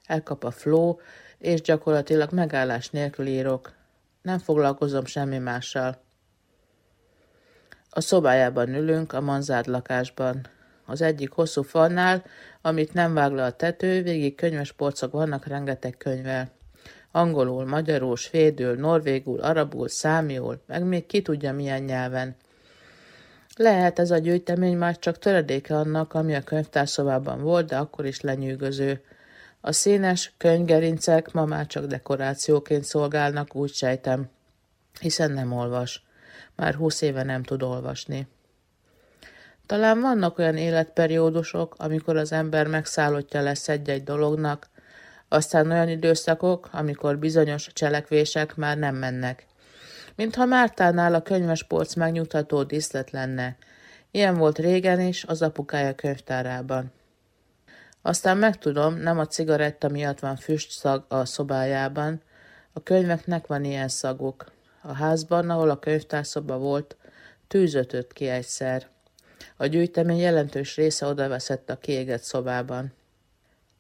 Elkap 0.06 0.44
a 0.44 0.52
flow, 0.52 0.96
és 1.38 1.62
gyakorlatilag 1.62 2.32
megállás 2.32 2.90
nélkül 2.90 3.26
írok. 3.28 3.74
Nem 4.22 4.40
foglalkozom 4.40 5.06
semmi 5.06 5.38
mással. 5.38 6.02
A 7.94 8.02
szobájában 8.02 8.76
ülünk, 8.76 9.14
a 9.14 9.22
manzád 9.22 9.68
lakásban. 9.68 10.48
Az 10.86 11.02
egyik 11.02 11.32
hosszú 11.32 11.62
falnál, 11.62 12.24
amit 12.62 12.94
nem 12.94 13.14
vág 13.14 13.32
le 13.32 13.44
a 13.44 13.52
tető, 13.52 14.02
végig 14.02 14.36
könyves 14.36 14.72
polcok 14.72 15.12
vannak 15.12 15.46
rengeteg 15.46 15.98
könyvvel. 15.98 16.52
Angolul, 17.12 17.66
magyarul, 17.66 18.16
svédül, 18.16 18.76
norvégul, 18.76 19.40
arabul, 19.40 19.88
számiul, 19.88 20.62
meg 20.66 20.84
még 20.84 21.06
ki 21.06 21.22
tudja 21.22 21.54
milyen 21.54 21.84
nyelven. 21.84 22.36
Lehet 23.56 24.00
ez 24.00 24.12
a 24.12 24.18
gyűjtemény 24.18 24.78
már 24.78 25.00
csak 25.00 25.20
töredéke 25.20 25.76
annak, 25.76 26.14
ami 26.14 26.36
a 26.36 26.44
könyvtárszobában 26.44 27.42
volt, 27.42 27.68
de 27.68 27.78
akkor 27.78 28.06
is 28.06 28.22
lenyűgöző. 28.22 29.04
A 29.62 29.72
színes 29.72 30.34
könyvgerincek 30.38 31.32
ma 31.32 31.46
már 31.46 31.68
csak 31.68 31.86
dekorációként 31.86 32.84
szolgálnak, 32.84 33.56
úgy 33.56 33.74
sejtem, 33.74 34.30
hiszen 35.00 35.32
nem 35.32 35.52
olvas. 35.52 36.06
Már 36.56 36.76
húsz 36.76 37.02
éve 37.02 37.24
nem 37.24 37.44
tud 37.44 37.64
olvasni. 37.64 38.28
Talán 39.66 40.02
vannak 40.02 40.38
olyan 40.38 40.58
életperiódusok, 40.58 41.76
amikor 41.78 42.18
az 42.18 42.32
ember 42.32 42.68
megszállottja 42.68 43.42
lesz 43.42 43.70
egy-egy 43.70 44.04
dolognak, 44.04 44.70
aztán 45.28 45.72
olyan 45.72 45.90
időszakok, 45.90 46.70
amikor 46.72 47.18
bizonyos 47.18 47.70
cselekvések 47.74 48.56
már 48.56 48.78
nem 48.78 48.96
mennek. 48.96 49.46
Mintha 50.16 50.46
Mártánál 50.46 51.14
a 51.14 51.22
könyvespolc 51.22 51.94
megnyugtató 51.94 52.64
díszlet 52.64 53.12
lenne. 53.12 53.58
Ilyen 54.12 54.38
volt 54.38 54.58
régen 54.58 55.00
is 55.00 55.24
az 55.24 55.42
apukája 55.42 55.96
könyvtárában. 55.96 56.92
Aztán 58.02 58.38
megtudom, 58.38 58.96
nem 58.96 59.20
a 59.20 59.28
cigaretta 59.28 59.90
miatt 59.90 60.20
van 60.20 60.36
füstszag 60.36 61.06
a 61.08 61.26
szobájában, 61.26 62.22
a 62.74 62.84
könyveknek 62.84 63.48
van 63.48 63.64
ilyen 63.64 63.88
szaguk. 63.88 64.52
A 64.82 64.94
házban, 64.94 65.50
ahol 65.50 65.70
a 65.70 65.80
könyvtárszoba 65.80 66.58
volt, 66.58 66.96
tűzötött 67.48 68.14
ki 68.14 68.28
egyszer. 68.28 68.88
A 69.58 69.66
gyűjtemény 69.66 70.18
jelentős 70.18 70.76
része 70.76 71.06
odaveszett 71.06 71.70
a 71.70 71.78
kiégett 71.78 72.22
szobában. 72.22 72.94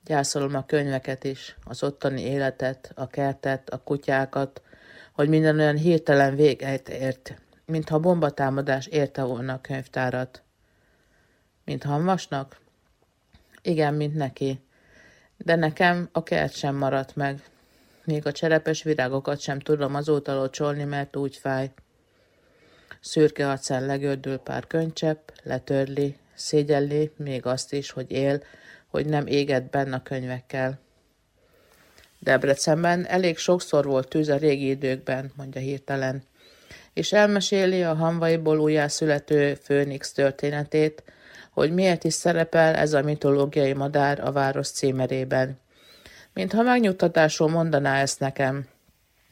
Gyászolom 0.06 0.56
a 0.56 0.66
könyveket 0.66 1.24
is, 1.24 1.56
az 1.64 1.84
ottani 1.84 2.22
életet, 2.22 2.92
a 2.96 3.08
kertet, 3.08 3.70
a 3.70 3.84
kutyákat, 3.84 4.62
hogy 5.12 5.30
minden 5.30 5.60
olyan 5.60 5.78
hirtelen 5.78 6.36
véget 6.36 6.90
ért, 6.90 7.42
mintha 7.66 8.00
bombatámadás 8.00 8.86
érte 8.86 9.24
volna 9.24 9.54
a 9.54 9.62
könyvtárat. 9.62 10.42
Mint 11.66 11.84
Hanvasnak? 11.84 12.60
Igen, 13.62 13.94
mint 13.94 14.16
neki. 14.16 14.60
De 15.38 15.56
nekem 15.56 16.10
a 16.12 16.24
kert 16.24 16.54
sem 16.54 16.76
maradt 16.76 17.16
meg. 17.16 17.44
Még 18.04 18.26
a 18.26 18.32
cserepes 18.32 18.84
virágokat 18.84 19.40
sem 19.40 19.60
tudom 19.60 19.96
azóta 19.96 20.36
locsolni, 20.36 20.84
mert 20.84 21.16
úgy 21.16 21.36
fáj. 21.36 21.72
Szürke 23.00 23.50
arcán 23.50 23.86
legördül 23.86 24.38
pár 24.38 24.68
könycsepp, 24.68 25.30
letörli, 25.44 26.16
szégyelli 26.34 27.12
még 27.18 27.46
azt 27.46 27.74
is, 27.74 27.92
hogy 27.92 28.12
él, 28.12 28.44
hogy 28.88 29.06
nem 29.06 29.28
égett 29.28 29.70
benne 29.70 29.96
a 29.96 30.02
könyvekkel. 30.04 30.80
Debrecenben 32.20 33.06
elég 33.06 33.38
sokszor 33.38 33.86
volt 33.86 34.08
tűz 34.08 34.30
a 34.30 34.38
régi 34.38 34.70
időkben, 34.70 35.32
mondja 35.36 35.62
hirtelen, 35.62 36.24
és 36.94 37.14
elmeséli 37.14 37.84
a 37.84 37.94
hanvaiból 37.94 38.60
újjászülető 38.60 39.54
Főnix 39.54 40.12
történetét, 40.12 41.04
hogy 41.52 41.74
miért 41.74 42.04
is 42.04 42.14
szerepel 42.14 42.76
ez 42.76 42.94
a 42.94 43.02
mitológiai 43.02 43.74
madár 43.74 44.20
a 44.20 44.32
város 44.32 44.70
címerében. 44.70 45.60
Mintha 46.34 46.62
megnyugtatásul 46.62 47.50
mondaná 47.50 48.02
ezt 48.02 48.20
nekem. 48.20 48.65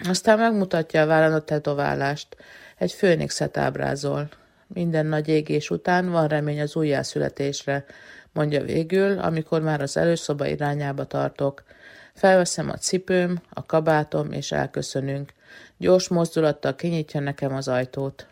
Aztán 0.07 0.38
megmutatja 0.39 1.01
a 1.01 1.05
vállán 1.05 1.33
a 1.33 1.39
tetoválást, 1.39 2.38
egy 2.77 2.91
főnixet 2.91 3.57
ábrázol. 3.57 4.29
Minden 4.67 5.05
nagy 5.05 5.27
égés 5.27 5.69
után 5.69 6.09
van 6.09 6.27
remény 6.27 6.62
az 6.62 6.75
újjászületésre, 6.75 7.85
mondja 8.31 8.63
végül, 8.63 9.19
amikor 9.19 9.62
már 9.62 9.81
az 9.81 9.97
előszoba 9.97 10.47
irányába 10.47 11.05
tartok. 11.05 11.63
Felveszem 12.13 12.69
a 12.69 12.77
cipőm, 12.77 13.41
a 13.49 13.65
kabátom, 13.65 14.31
és 14.31 14.51
elköszönünk. 14.51 15.33
Gyors 15.77 16.07
mozdulattal 16.07 16.75
kinyitja 16.75 17.19
nekem 17.19 17.55
az 17.55 17.67
ajtót. 17.67 18.27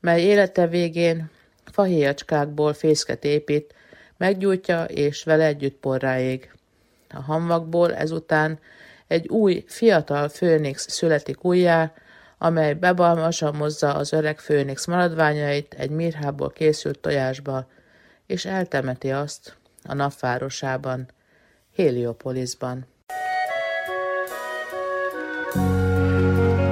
mely 0.00 0.22
élete 0.22 0.66
végén 0.66 1.30
fahéjacskákból 1.64 2.72
fészket 2.72 3.24
épít, 3.24 3.74
meggyújtja 4.16 4.84
és 4.84 5.24
vele 5.24 5.44
együtt 5.44 5.76
porráig. 5.76 6.50
A 7.08 7.20
hamvakból 7.20 7.94
ezután 7.94 8.58
egy 9.06 9.28
új, 9.28 9.64
fiatal 9.66 10.28
főnix 10.28 10.90
születik 10.90 11.44
újjá, 11.44 11.92
amely 12.38 12.74
bebalmasamozza 12.74 13.94
az 13.94 14.12
öreg 14.12 14.38
főnix 14.38 14.86
maradványait 14.86 15.74
egy 15.74 15.90
mirhából 15.90 16.50
készült 16.50 16.98
tojásba, 16.98 17.66
és 18.26 18.44
eltemeti 18.44 19.10
azt 19.10 19.56
a 19.84 19.94
napvárosában, 19.94 21.08
Heliopolisban. 21.76 22.86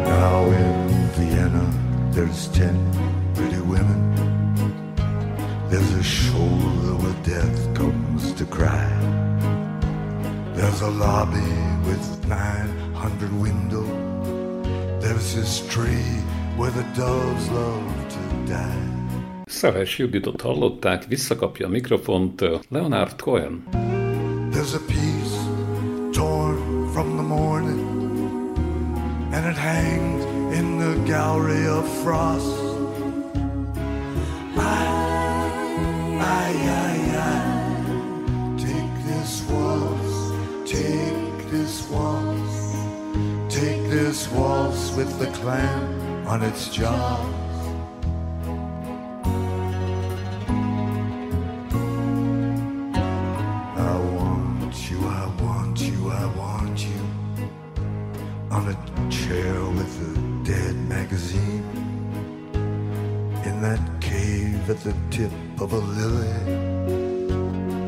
Now 0.05 0.53
in 0.53 1.11
Vienna 1.19 1.69
there's 2.13 2.49
ten 2.49 2.91
pretty 3.35 3.61
women. 3.61 4.15
There's 5.71 5.93
a 5.99 6.03
shoulder 6.03 6.95
where 7.03 7.23
death 7.23 7.75
comes 7.75 8.33
to 8.33 8.45
cry. 8.45 8.89
There's 10.55 10.83
a 10.83 10.91
lobby 10.91 11.53
with 11.87 12.29
900 12.29 13.33
windows 13.33 13.64
There's 15.15 15.35
this 15.35 15.63
tree 15.69 16.19
where 16.57 16.73
the 16.73 16.83
doves 16.97 17.49
love 17.51 18.09
to 18.09 18.53
die. 18.53 19.45
Szeles 19.47 19.97
Juditot 19.97 20.41
hallották, 20.41 21.05
visszakapja 21.09 21.67
a 21.67 21.69
mikrofont 21.69 22.41
Leonard 22.69 23.23
Cohen. 23.23 23.63
There's 24.51 24.75
a 24.75 24.81
piece 24.81 25.37
torn 26.13 26.89
from 26.93 27.17
the 27.17 27.23
morning 27.23 27.87
And 29.33 29.47
it 29.47 29.57
hangs 29.57 30.25
in 30.59 30.79
the 30.79 31.13
gallery 31.13 31.67
of 31.69 31.89
frost 32.03 32.59
I, 34.57 34.87
I, 36.21 36.94
Waltz 44.29 44.95
with 44.97 45.19
the 45.19 45.27
clam 45.39 46.27
on 46.27 46.43
its 46.43 46.69
jaws. 46.69 47.19
I 53.77 53.97
want 54.17 54.91
you, 54.91 54.99
I 55.07 55.27
want 55.43 55.81
you, 55.81 56.11
I 56.11 56.27
want 56.37 56.79
you 56.87 57.03
on 58.51 58.69
a 58.69 59.11
chair 59.11 59.55
with 59.79 59.93
a 60.11 60.45
dead 60.45 60.77
magazine. 60.89 61.65
In 63.45 63.61
that 63.63 63.81
cave 64.01 64.71
at 64.71 64.81
the 64.81 64.95
tip 65.11 65.33
of 65.61 65.73
a 65.73 65.79
lily. 65.79 66.37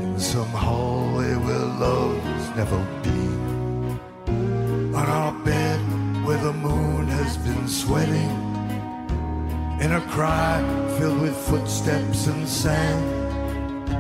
In 0.05 0.19
some 0.19 0.49
hallway 0.49 1.35
where 1.35 1.67
love's 1.85 2.49
never 2.57 2.79
been 3.03 3.16
footsteps 11.87 12.27
and 12.27 12.49
sand. 12.49 13.91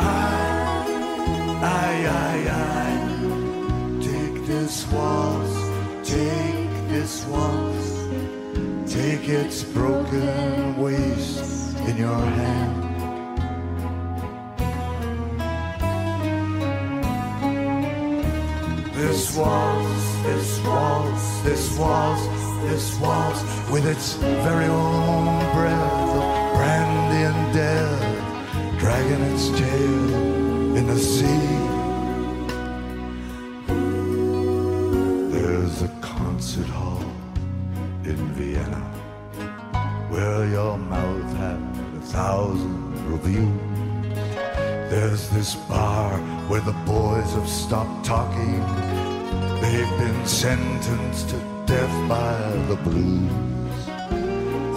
I, 0.00 0.86
I, 1.60 2.06
I, 2.06 2.36
I, 2.54 4.00
take 4.00 4.46
this 4.46 4.86
waltz, 4.92 6.08
take 6.08 6.70
this 6.88 7.24
waltz, 7.26 8.92
take 8.92 9.28
its 9.28 9.64
broken 9.64 10.76
waist 10.76 11.76
in 11.88 11.96
your 11.96 12.16
hand. 12.16 12.84
This 18.94 19.36
waltz, 19.36 20.22
this 20.22 20.60
waltz, 20.64 21.40
this 21.42 21.78
waltz, 21.78 22.22
this 22.62 23.00
waltz, 23.00 23.70
with 23.70 23.84
its 23.84 24.14
very 24.14 24.66
own 24.66 25.54
breath 25.54 26.37
brandy 26.58 27.22
and 27.30 27.54
death, 27.54 28.78
dragging 28.80 29.22
its 29.30 29.48
tail 29.50 30.14
in 30.78 30.84
the 30.88 30.98
sea. 30.98 31.46
There's 35.34 35.82
a 35.82 35.90
concert 36.00 36.66
hall 36.66 37.04
in 38.10 38.18
Vienna 38.38 38.82
where 40.10 40.46
your 40.56 40.76
mouth 40.78 41.32
had 41.44 41.60
a 42.00 42.04
thousand 42.16 42.76
reviews. 43.12 44.18
There's 44.90 45.30
this 45.30 45.54
bar 45.70 46.18
where 46.48 46.64
the 46.72 46.78
boys 46.94 47.30
have 47.38 47.48
stopped 47.48 48.04
talking. 48.04 48.64
They've 49.62 49.94
been 50.02 50.26
sentenced 50.26 51.28
to 51.30 51.38
death 51.66 51.96
by 52.08 52.34
the 52.70 52.78
blues. 52.86 53.30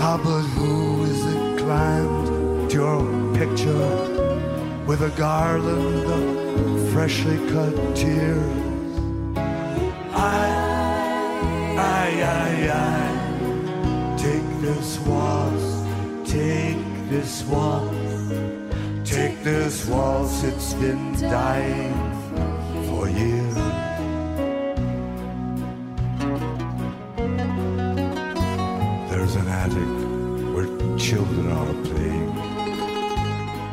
Ah, 0.04 0.20
but 0.24 0.44
who 0.56 1.04
is 1.06 1.26
it 1.34 1.41
climbed 1.72 2.74
your 2.74 3.00
picture 3.34 3.92
with 4.86 5.02
a 5.04 5.14
garland 5.16 6.06
of 6.18 6.92
freshly 6.92 7.38
cut 7.52 7.76
tears? 7.96 8.98
I, 10.14 10.44
I, 11.78 12.08
I, 12.40 12.52
I, 12.90 14.18
take 14.18 14.48
this 14.68 15.00
waltz, 15.08 15.68
take 16.30 16.84
this 17.10 17.44
waltz. 17.46 17.96
Take 19.10 19.42
this 19.44 19.86
waltz, 19.88 20.44
it's 20.44 20.74
been 20.74 21.14
dying 21.22 21.94
for 22.88 23.08
years. 23.08 23.51
Children 31.12 31.52
are 31.52 31.74
playing, 31.84 32.32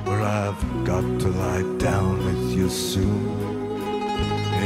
where 0.06 0.22
I've 0.22 0.62
got 0.84 1.06
to 1.22 1.28
lie 1.28 1.62
down 1.78 2.24
with 2.24 2.50
you 2.50 2.68
soon. 2.68 3.28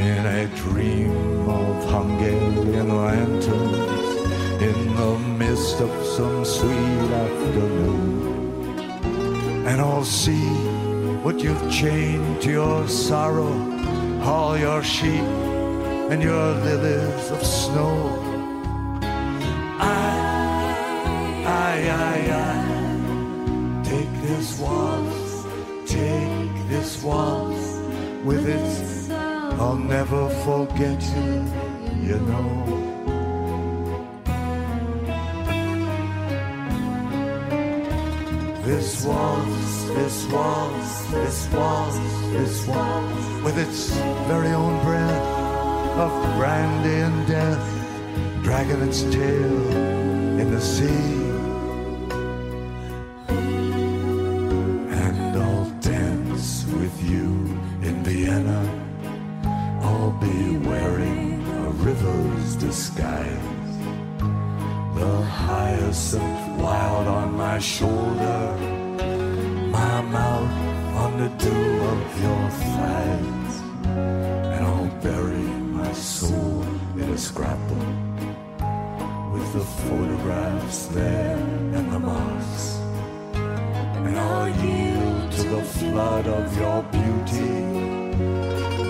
In 0.09 0.25
a 0.25 0.47
dream 0.57 1.51
of 1.51 1.85
Hungarian 1.91 2.89
lanterns, 2.97 4.63
in 4.69 4.97
the 4.97 5.19
mist 5.37 5.81
of 5.83 5.93
some 6.17 6.47
sweet 6.47 7.11
afternoon 7.25 8.23
and 9.69 9.79
I'll 9.79 10.05
see 10.05 10.49
what 11.25 11.41
you've 11.41 11.71
chained 11.71 12.41
to 12.41 12.51
your 12.53 12.89
sorrow, 12.89 13.55
all 14.23 14.57
your 14.57 14.83
sheep 14.83 15.29
and 16.11 16.23
your 16.23 16.55
lilies 16.67 17.31
of 17.33 17.45
snow. 17.45 18.32
This 24.43 24.59
waltz, 24.59 25.45
take 25.87 26.69
this 26.69 27.01
waltz 27.05 27.79
with 28.25 28.49
its, 28.49 29.09
I'll 29.61 29.77
never 29.77 30.29
forget 30.45 31.01
you, 31.15 31.35
you 32.09 32.19
know. 32.29 32.51
This 38.65 39.05
waltz, 39.05 39.85
this 39.95 40.27
waltz, 40.33 41.07
this 41.13 41.49
waltz, 41.55 41.99
this 42.33 42.67
waltz, 42.67 43.45
with 43.45 43.59
its 43.59 43.91
very 44.27 44.49
own 44.49 44.85
breath 44.85 45.23
of 46.05 46.11
brandy 46.37 46.97
and 47.09 47.29
death, 47.29 47.65
dragging 48.43 48.83
its 48.89 49.03
tail 49.03 49.69
in 50.41 50.51
the 50.51 50.61
sea. 50.61 51.32
River's 62.43 62.57
disguise. 62.57 63.77
The 64.95 65.23
hyacinth 65.23 66.61
wild 66.61 67.09
on 67.09 67.37
my 67.37 67.59
shoulder, 67.59 68.57
my 69.71 70.01
mouth 70.03 70.51
on 71.03 71.19
the 71.19 71.29
dew 71.45 71.81
of 71.93 72.23
your 72.23 72.51
thighs, 72.51 73.55
and 73.87 74.65
I'll 74.65 75.01
bury 75.03 75.49
my 75.81 75.93
soul 75.93 76.63
in 76.97 77.09
a 77.11 77.19
scrapbook 77.19 77.89
with 79.33 79.53
the 79.53 79.65
photographs 79.83 80.87
there 80.87 81.37
and 81.77 81.93
the 81.93 81.99
marks, 81.99 82.79
and 84.07 84.19
I'll 84.19 84.49
yield 84.65 85.33
to 85.33 85.43
the 85.57 85.63
flood 85.63 86.27
of 86.27 86.57
your 86.57 86.83
beauty, 86.95 87.63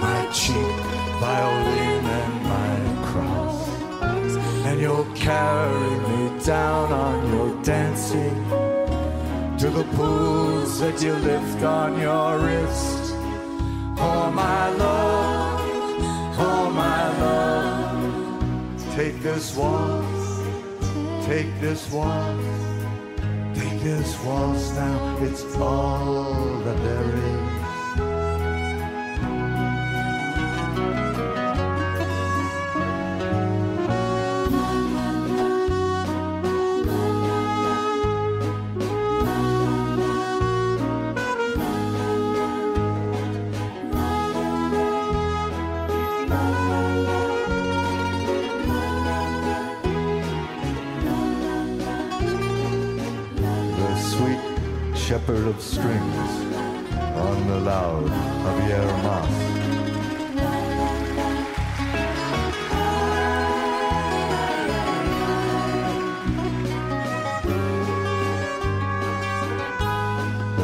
my 0.00 0.28
cheap 0.32 0.76
violin 1.20 1.91
you'll 4.82 5.14
carry 5.14 5.90
me 6.08 6.44
down 6.44 6.92
on 6.92 7.32
your 7.32 7.62
dancing 7.62 8.34
to 9.56 9.70
the 9.70 9.84
pools 9.94 10.80
that 10.80 11.00
you 11.00 11.14
lift 11.30 11.62
on 11.62 12.00
your 12.00 12.40
wrist. 12.40 13.14
Oh, 13.96 14.28
my 14.34 14.70
love, 14.70 15.60
oh, 16.36 16.68
my 16.74 17.02
love, 17.20 18.94
take 18.96 19.22
this 19.22 19.54
waltz, 19.54 21.26
take 21.26 21.52
this 21.60 21.88
waltz, 21.92 22.44
take 23.54 23.78
this 23.82 24.18
waltz 24.24 24.72
now, 24.72 25.16
it's 25.20 25.44
all 25.58 26.58
that 26.64 26.78
there 26.82 27.16
is. 27.30 27.51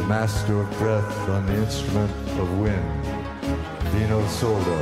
Master 0.09 0.59
of 0.59 0.69
breath 0.79 1.29
on 1.29 1.45
the 1.45 1.53
instrument 1.53 2.11
of 2.39 2.57
wind, 2.57 3.03
Dino 3.91 4.25
Solo. 4.27 4.79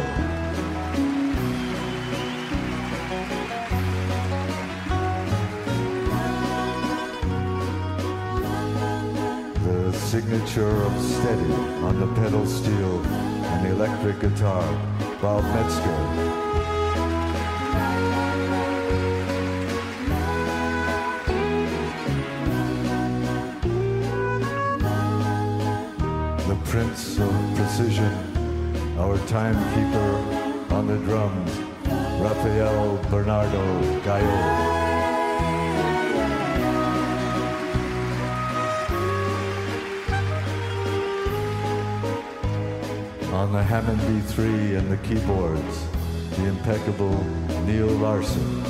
the 9.65 9.91
signature 9.91 10.81
of 10.83 11.01
steady 11.01 11.53
on 11.83 11.99
the 11.99 12.07
pedal 12.21 12.45
steel 12.45 13.05
and 13.05 13.67
electric 13.67 14.21
guitar, 14.21 14.63
Bob 15.21 15.43
Metzger. 15.43 16.46
Timekeeper 29.27 30.73
on 30.73 30.87
the 30.87 30.97
drums, 30.99 31.51
Rafael 32.21 32.95
Bernardo 33.09 34.01
Gallo. 34.01 34.77
On 43.33 43.51
the 43.51 43.61
Hammond 43.61 43.99
B3 43.99 44.77
and 44.77 44.89
the 44.89 44.97
keyboards, 45.05 45.87
the 46.37 46.45
impeccable 46.45 47.21
Neil 47.65 47.87
Larson. 47.87 48.66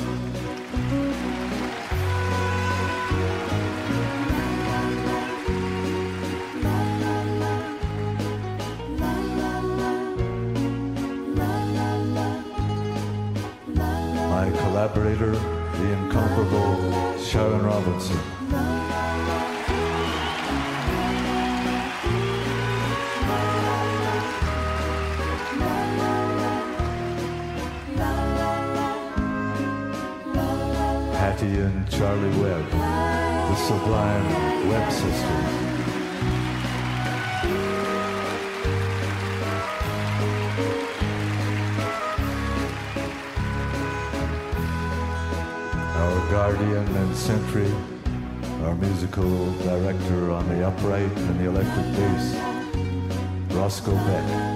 Guardian 46.30 46.86
and 46.86 47.16
sentry, 47.16 47.72
our 48.64 48.74
musical 48.74 49.50
director 49.62 50.30
on 50.30 50.46
the 50.50 50.66
upright 50.66 51.10
and 51.10 51.40
the 51.40 51.48
electric 51.48 51.86
bass, 51.96 52.34
Roscoe 53.54 53.94
Beck. 53.94 54.47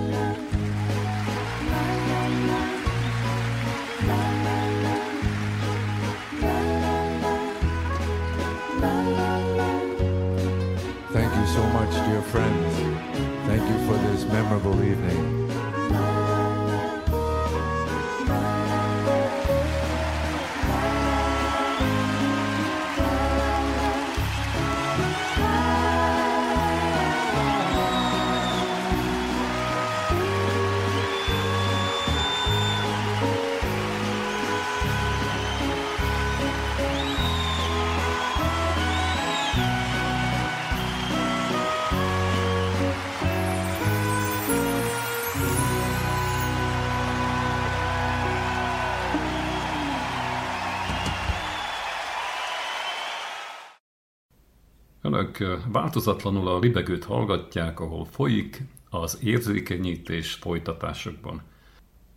Változatlanul 55.72 56.48
a 56.48 56.58
libegőt 56.58 57.04
hallgatják, 57.04 57.80
ahol 57.80 58.04
folyik 58.04 58.62
az 58.90 59.18
érzékenyítés 59.22 60.32
folytatásokban. 60.32 61.42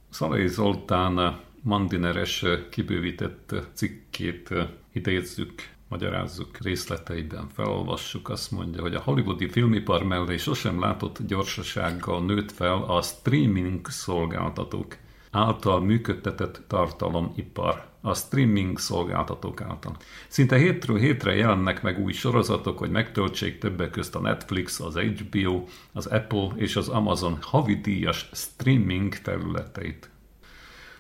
Szalai 0.10 0.48
Zoltán 0.48 1.40
Mandineres 1.62 2.46
kibővített 2.70 3.56
cikkét 3.74 4.54
idézzük, 4.94 5.54
magyarázzuk 5.88 6.58
részleteiben, 6.58 7.48
felolvassuk, 7.54 8.30
azt 8.30 8.52
mondja, 8.52 8.82
hogy 8.82 8.96
a 8.96 9.02
hollywoodi 9.02 9.50
filmipar 9.50 10.04
mellé 10.04 10.38
sosem 10.38 10.80
látott 10.80 11.20
gyorsasággal 11.28 12.26
nőtt 12.26 12.52
fel 12.52 12.84
a 12.84 13.02
streaming 13.02 13.88
szolgáltatók 13.88 14.98
által 15.36 15.80
működtetett 15.80 16.62
tartalomipar, 16.67 17.86
a 18.02 18.13
streaming 18.13 18.80
szolgáltatók 18.80 19.62
által. 19.62 19.95
Szinte 20.28 20.58
hétről 20.58 20.98
hétre 20.98 21.36
jelennek 21.36 21.82
meg 21.82 22.00
új 22.00 22.12
sorozatok, 22.12 22.78
hogy 22.78 22.89
megtöltsék 22.89 23.58
többek 23.58 23.89
közt 23.89 24.15
a 24.15 24.19
Netflix, 24.19 24.80
az 24.80 24.98
HBO, 24.98 25.63
az 25.93 26.06
Apple 26.06 26.48
és 26.56 26.76
az 26.76 26.88
Amazon 26.88 27.38
havidíjas 27.41 28.30
streaming 28.34 29.13
felületeit. 29.13 30.10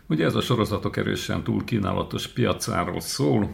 Ugye 0.07 0.25
ez 0.25 0.35
a 0.35 0.41
sorozatok 0.41 0.97
erősen 0.97 1.43
túlkínálatos 1.43 2.27
piacáról 2.27 2.99
szól, 2.99 3.53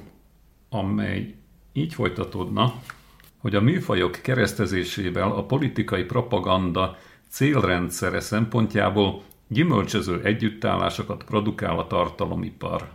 amely 0.69 1.35
így 1.73 1.93
folytatódna, 1.93 2.73
hogy 3.37 3.55
a 3.55 3.61
műfajok 3.61 4.11
keresztezésével 4.11 5.31
a 5.31 5.45
politikai 5.45 6.03
propaganda 6.03 6.97
célrendszere 7.29 8.19
szempontjából 8.19 9.23
gyümölcsöző 9.51 10.21
együttállásokat 10.23 11.23
produkál 11.23 11.79
a 11.79 11.87
tartalomipar. 11.87 12.89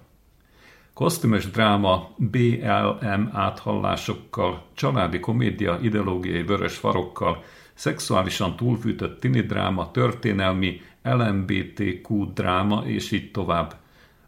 Kosztümös 0.92 1.50
dráma 1.50 2.14
BLM 2.16 3.30
áthallásokkal, 3.32 4.66
családi 4.74 5.20
komédia 5.20 5.78
ideológiai 5.82 6.42
vörös 6.42 6.76
farokkal, 6.76 7.44
szexuálisan 7.74 8.56
túlfűtött 8.56 9.20
tini 9.20 9.40
dráma, 9.40 9.90
történelmi 9.90 10.80
LMBTQ 11.02 12.32
dráma, 12.32 12.82
és 12.86 13.10
így 13.10 13.30
tovább. 13.30 13.76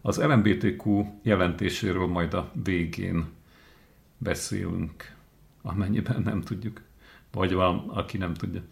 Az 0.01 0.23
LMBTQ 0.23 1.05
jelentéséről 1.23 2.07
majd 2.07 2.35
a 2.35 2.51
végén 2.64 3.25
beszélünk, 4.19 5.14
amennyiben 5.62 6.23
nem 6.23 6.41
tudjuk. 6.41 6.81
Vagy 7.33 7.53
van, 7.53 7.88
aki 7.88 8.17
nem 8.17 8.35
tudja. 8.35 8.62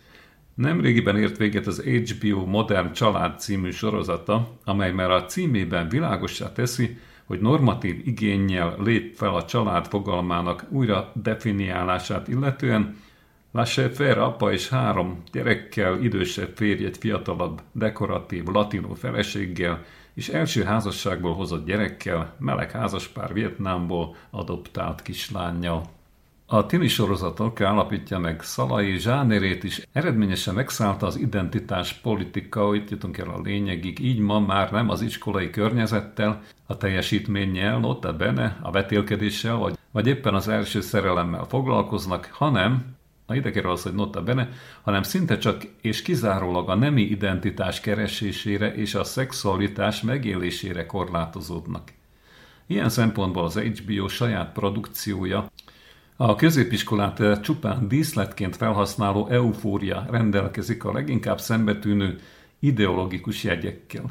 Nemrégiben 0.57 1.17
ért 1.17 1.37
véget 1.37 1.67
az 1.67 1.83
HBO 1.83 2.45
Modern 2.45 2.93
Család 2.93 3.41
című 3.41 3.71
sorozata, 3.71 4.49
amely 4.65 4.93
már 4.93 5.11
a 5.11 5.25
címében 5.25 5.89
világossá 5.89 6.53
teszi, 6.53 6.99
hogy 7.25 7.41
normatív 7.41 8.07
igényel 8.07 8.77
lép 8.79 9.15
fel 9.15 9.35
a 9.35 9.45
család 9.45 9.87
fogalmának 9.87 10.65
újra 10.69 11.13
definiálását 11.15 12.29
illetően, 12.29 12.97
Lachefer 13.53 14.19
apa 14.19 14.53
és 14.53 14.69
három 14.69 15.23
gyerekkel, 15.33 16.03
idősebb 16.03 16.53
férj 16.55 16.85
egy 16.85 16.97
fiatalabb, 16.97 17.61
dekoratív 17.73 18.45
latinó 18.45 18.95
feleséggel 18.95 19.85
és 20.15 20.29
első 20.29 20.63
házasságból 20.63 21.35
hozott 21.35 21.67
gyerekkel, 21.67 22.35
meleg 22.39 22.71
házaspár 22.71 23.33
Vietnámból 23.33 24.15
adoptált 24.31 25.03
kislányjal. 25.03 25.96
A 26.49 26.67
tini 26.67 26.89
sorozatok 26.89 27.61
állapítja 27.61 28.19
meg 28.19 28.43
Szalai 28.43 28.99
zsánerét 28.99 29.65
is 29.65 29.87
eredményesen 29.93 30.55
megszállta 30.55 31.07
az 31.07 31.17
identitás 31.17 31.93
politika, 31.93 32.75
itt 32.75 32.91
jutunk 32.91 33.19
el 33.19 33.29
a 33.29 33.41
lényegig, 33.41 33.99
így 33.99 34.19
ma 34.19 34.41
már 34.41 34.73
nem 34.73 34.89
az 34.91 35.01
iskolai 35.03 35.51
környezettel, 35.51 36.43
a 36.67 36.77
teljesítménnyel, 36.77 37.79
nota 37.79 38.17
bene, 38.17 38.59
a 38.63 38.71
vetélkedéssel, 38.71 39.57
vagy, 39.57 39.79
vagy 39.91 40.07
éppen 40.07 40.35
az 40.35 40.49
első 40.49 40.81
szerelemmel 40.81 41.45
foglalkoznak, 41.45 42.29
hanem 42.33 42.97
a 43.27 43.35
idegerül 43.35 43.71
az, 43.71 43.83
hogy 43.83 43.95
nota 43.95 44.23
bene, 44.23 44.49
hanem 44.83 45.03
szinte 45.03 45.39
csak 45.39 45.63
és 45.81 46.03
kizárólag 46.03 46.69
a 46.69 46.75
nemi 46.75 47.03
identitás 47.03 47.81
keresésére 47.81 48.75
és 48.75 48.95
a 48.95 49.05
szexualitás 49.05 50.03
megélésére 50.03 50.87
korlátozódnak. 50.87 51.93
Ilyen 52.67 52.89
szempontból 52.89 53.45
az 53.45 53.59
HBO 53.59 54.09
saját 54.09 54.53
produkciója 54.53 55.51
a 56.17 56.35
középiskolát 56.35 57.41
csupán 57.41 57.89
díszletként 57.89 58.57
felhasználó 58.57 59.29
eufória 59.29 60.07
rendelkezik 60.11 60.85
a 60.85 60.93
leginkább 60.93 61.41
szembetűnő 61.41 62.21
ideológikus 62.59 63.45
jegyekkel. 63.45 64.05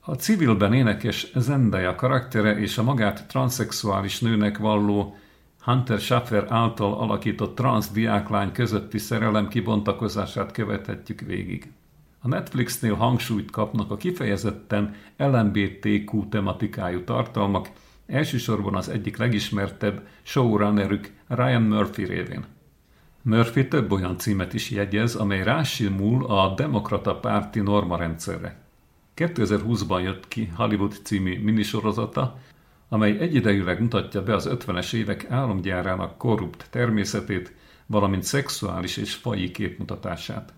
A 0.00 0.14
civilben 0.14 0.72
énekes 0.72 1.32
Zendaya 1.34 1.94
karaktere 1.94 2.58
és 2.58 2.78
a 2.78 2.82
magát 2.82 3.26
transzexuális 3.28 4.20
nőnek 4.20 4.58
valló 4.58 5.16
Hunter 5.64 5.98
Schaffer 5.98 6.46
által 6.48 6.94
alakított 6.94 7.54
transz 7.54 7.90
diáklány 7.90 8.52
közötti 8.52 8.98
szerelem 8.98 9.48
kibontakozását 9.48 10.52
követhetjük 10.52 11.20
végig. 11.20 11.72
A 12.20 12.28
Netflixnél 12.28 12.94
hangsúlyt 12.94 13.50
kapnak 13.50 13.90
a 13.90 13.96
kifejezetten 13.96 14.94
LMBTQ 15.16 16.28
tematikájú 16.28 17.04
tartalmak, 17.04 17.70
elsősorban 18.12 18.74
az 18.74 18.88
egyik 18.88 19.16
legismertebb 19.16 20.06
showrunnerük 20.22 21.12
Ryan 21.28 21.62
Murphy 21.62 22.04
révén. 22.04 22.44
Murphy 23.22 23.68
több 23.68 23.92
olyan 23.92 24.18
címet 24.18 24.54
is 24.54 24.70
jegyez, 24.70 25.14
amely 25.14 25.42
rásimul 25.42 26.26
a 26.26 26.54
demokrata 26.54 27.16
párti 27.16 27.60
normarendszerre. 27.60 28.60
2020-ban 29.16 30.02
jött 30.02 30.28
ki 30.28 30.52
Hollywood 30.56 30.94
című 31.02 31.42
minisorozata, 31.42 32.38
amely 32.88 33.18
egyidejűleg 33.18 33.80
mutatja 33.80 34.22
be 34.22 34.34
az 34.34 34.48
50-es 34.50 34.94
évek 34.94 35.30
álomgyárának 35.30 36.18
korrupt 36.18 36.66
természetét, 36.70 37.54
valamint 37.86 38.22
szexuális 38.22 38.96
és 38.96 39.14
faji 39.14 39.50
képmutatását. 39.50 40.52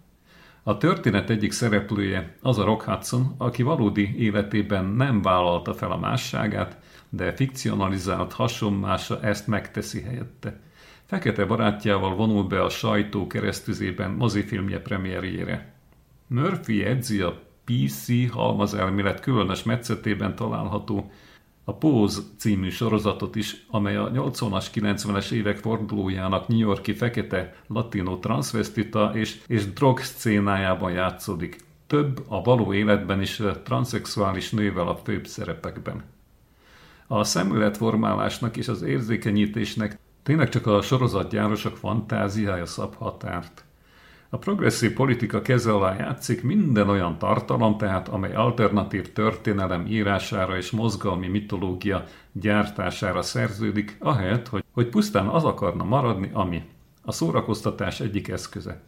A 0.63 0.77
történet 0.77 1.31
egyik 1.31 1.53
szereplője 1.53 2.37
az 2.43 2.59
a 2.59 2.65
Rock 2.65 2.83
Hudson, 2.83 3.35
aki 3.39 3.63
valódi 3.63 4.15
életében 4.19 4.85
nem 4.85 5.23
vállalta 5.23 5.75
fel 5.75 5.91
a 5.91 5.99
másságát, 5.99 6.79
de 7.17 7.33
fikcionalizált 7.33 8.33
hasonmása 8.33 9.21
ezt 9.21 9.47
megteszi 9.47 10.01
helyette. 10.01 10.61
Fekete 11.05 11.45
barátjával 11.45 12.15
vonul 12.15 12.45
be 12.45 12.63
a 12.63 12.69
sajtó 12.69 13.27
keresztüzében 13.27 14.11
mozifilmje 14.11 14.81
premierjére. 14.81 15.75
Murphy 16.27 16.85
edzi 16.85 17.21
a 17.21 17.43
PC 17.65 18.31
halmazelmélet 18.31 19.21
különös 19.21 19.63
metszetében 19.63 20.35
található 20.35 21.11
a 21.65 21.75
Pose 21.75 22.21
című 22.39 22.71
sorozatot 22.71 23.37
is, 23.37 23.67
amely 23.71 23.97
a 23.97 24.11
80-as, 24.11 24.67
90-es 24.75 25.31
évek 25.31 25.57
fordulójának 25.57 26.49
New 26.49 26.59
Yorki 26.59 26.93
fekete 26.93 27.55
latino 27.67 28.19
transvestita 28.19 29.11
és, 29.15 29.41
és 29.47 29.73
drog 29.73 29.99
szcénájában 29.99 30.93
játszódik. 30.93 31.57
Több 31.87 32.25
a 32.29 32.43
való 32.43 32.73
életben 32.73 33.21
is 33.21 33.43
transzexuális 33.65 34.51
nővel 34.51 34.89
a 34.89 34.97
főbb 34.97 35.27
szerepekben. 35.27 36.14
A 37.07 37.25
szemléletformálásnak 37.25 38.57
és 38.57 38.69
az 38.69 38.83
érzékenyítésnek 38.83 39.99
tényleg 40.23 40.49
csak 40.49 40.67
a 40.67 40.83
sorozatgyárosok 40.83 41.77
fantáziája 41.77 42.67
szab 42.67 42.95
határt. 42.95 43.65
A 44.29 44.39
progresszív 44.39 44.93
politika 44.93 45.43
keze 45.43 45.73
alá 45.73 45.95
játszik 45.95 46.43
minden 46.43 46.89
olyan 46.89 47.19
tartalom, 47.19 47.77
tehát 47.77 48.09
amely 48.09 48.35
alternatív 48.35 49.13
történelem 49.13 49.87
írására 49.87 50.57
és 50.57 50.71
mozgalmi 50.71 51.29
mitológia 51.29 52.05
gyártására 52.33 53.23
szerződik, 53.23 53.97
ahelyett, 54.01 54.49
hogy, 54.49 54.65
hogy 54.73 54.89
pusztán 54.89 55.27
az 55.27 55.45
akarna 55.45 55.85
maradni, 55.85 56.31
ami 56.33 56.63
a 57.03 57.13
szórakoztatás 57.13 58.01
egyik 58.01 58.29
eszköze. 58.29 58.81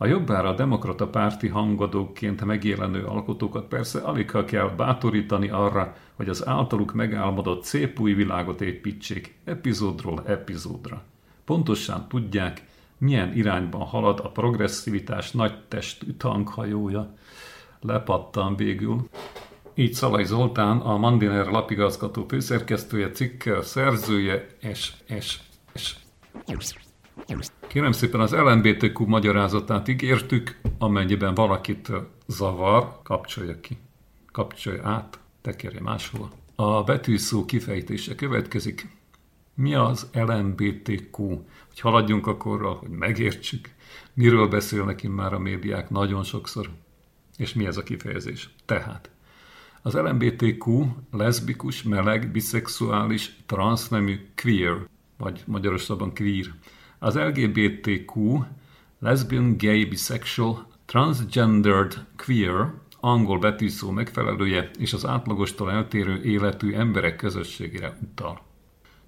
A 0.00 0.06
jobbára 0.06 0.48
a 0.48 0.54
demokrata 0.54 1.08
párti 1.08 1.48
hangadóként 1.48 2.44
megjelenő 2.44 3.04
alkotókat 3.04 3.64
persze 3.64 3.98
alig 3.98 4.30
kell 4.46 4.68
bátorítani 4.76 5.48
arra, 5.48 5.96
hogy 6.14 6.28
az 6.28 6.46
általuk 6.46 6.92
megálmodott 6.92 7.64
szép 7.64 8.00
új 8.00 8.12
világot 8.12 8.60
építsék 8.60 9.34
epizódról 9.44 10.22
epizódra. 10.26 11.02
Pontosan 11.44 12.08
tudják, 12.08 12.66
milyen 12.98 13.34
irányban 13.34 13.80
halad 13.80 14.20
a 14.22 14.30
progresszivitás 14.30 15.30
nagy 15.30 15.58
testű 15.68 16.12
tankhajója. 16.12 17.14
Lepattan 17.80 18.56
végül. 18.56 19.08
Így 19.74 19.92
Szalai 19.92 20.24
Zoltán, 20.24 20.78
a 20.78 20.96
Mandiner 20.96 21.46
lapigazgató 21.46 22.24
főszerkesztője, 22.28 23.10
cikke, 23.10 23.62
szerzője, 23.62 24.46
és, 24.60 24.92
és, 25.06 25.38
és. 25.72 25.96
Kérem 27.66 27.92
szépen 27.92 28.20
az 28.20 28.32
LMBTQ 28.32 29.06
magyarázatát 29.06 29.88
ígértük, 29.88 30.60
amennyiben 30.78 31.34
valakit 31.34 31.90
zavar, 32.26 33.02
kapcsolja 33.02 33.60
ki, 33.60 33.76
kapcsolja 34.32 34.88
át, 34.88 35.18
tekerje 35.40 35.80
máshol. 35.80 36.30
A 36.54 36.82
betűszó 36.82 37.44
kifejtése 37.44 38.14
következik. 38.14 38.88
Mi 39.54 39.74
az 39.74 40.10
LMBTQ? 40.12 41.28
Hogy 41.68 41.80
haladjunk 41.80 42.26
akkor, 42.26 42.76
hogy 42.80 42.88
megértsük, 42.88 43.68
miről 44.14 44.48
beszélnek 44.48 45.08
már 45.08 45.32
a 45.32 45.38
médiák 45.38 45.90
nagyon 45.90 46.22
sokszor, 46.22 46.68
és 47.36 47.54
mi 47.54 47.66
ez 47.66 47.76
a 47.76 47.82
kifejezés. 47.82 48.50
Tehát, 48.64 49.10
az 49.82 49.94
LMBTQ 49.94 50.86
leszbikus, 51.10 51.82
meleg, 51.82 52.30
biszexuális, 52.30 53.36
transznemű, 53.46 54.26
queer, 54.42 54.88
vagy 55.16 55.42
magyarosabban 55.46 56.14
queer. 56.14 56.46
Az 56.98 57.14
LGBTQ, 57.14 58.42
lesbian, 58.98 59.56
gay, 59.58 59.84
bisexual, 59.84 60.66
transgendered, 60.84 62.04
queer, 62.16 62.72
angol 63.00 63.38
betűszó 63.38 63.90
megfelelője 63.90 64.70
és 64.78 64.92
az 64.92 65.06
átlagostól 65.06 65.70
eltérő 65.70 66.22
életű 66.22 66.72
emberek 66.72 67.16
közösségére 67.16 67.98
utal. 68.02 68.40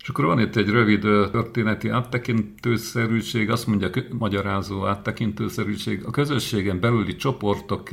És 0.03 0.09
akkor 0.09 0.25
van 0.25 0.41
itt 0.41 0.57
egy 0.57 0.69
rövid 0.69 1.01
történeti 1.01 1.89
áttekintőszerűség, 1.89 3.51
azt 3.51 3.67
mondja 3.67 3.91
magyarázó 4.19 4.87
áttekintőszerűség, 4.87 6.05
a 6.05 6.11
közösségen 6.11 6.81
belüli 6.81 7.17
csoportok 7.17 7.89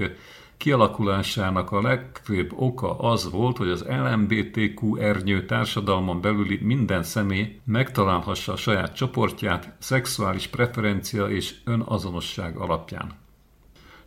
kialakulásának 0.57 1.71
a 1.71 1.81
legfőbb 1.81 2.53
oka 2.55 2.99
az 2.99 3.31
volt, 3.31 3.57
hogy 3.57 3.69
az 3.69 3.85
LMBTQ 3.87 4.95
ernyő 4.95 5.45
társadalmon 5.45 6.21
belüli 6.21 6.59
minden 6.61 7.03
személy 7.03 7.59
megtalálhassa 7.63 8.51
a 8.51 8.57
saját 8.57 8.95
csoportját 8.95 9.75
szexuális 9.79 10.47
preferencia 10.47 11.29
és 11.29 11.55
önazonosság 11.63 12.57
alapján. 12.57 13.11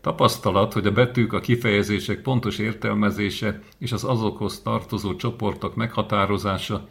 Tapasztalat, 0.01 0.73
hogy 0.73 0.87
a 0.87 0.93
betűk, 0.93 1.33
a 1.33 1.41
kifejezések 1.41 2.23
pontos 2.23 2.59
értelmezése 2.59 3.61
és 3.79 3.93
az 3.93 4.05
azokhoz 4.05 4.61
tartozó 4.61 5.17
csoportok 5.17 5.75
meghatározása 5.75 6.89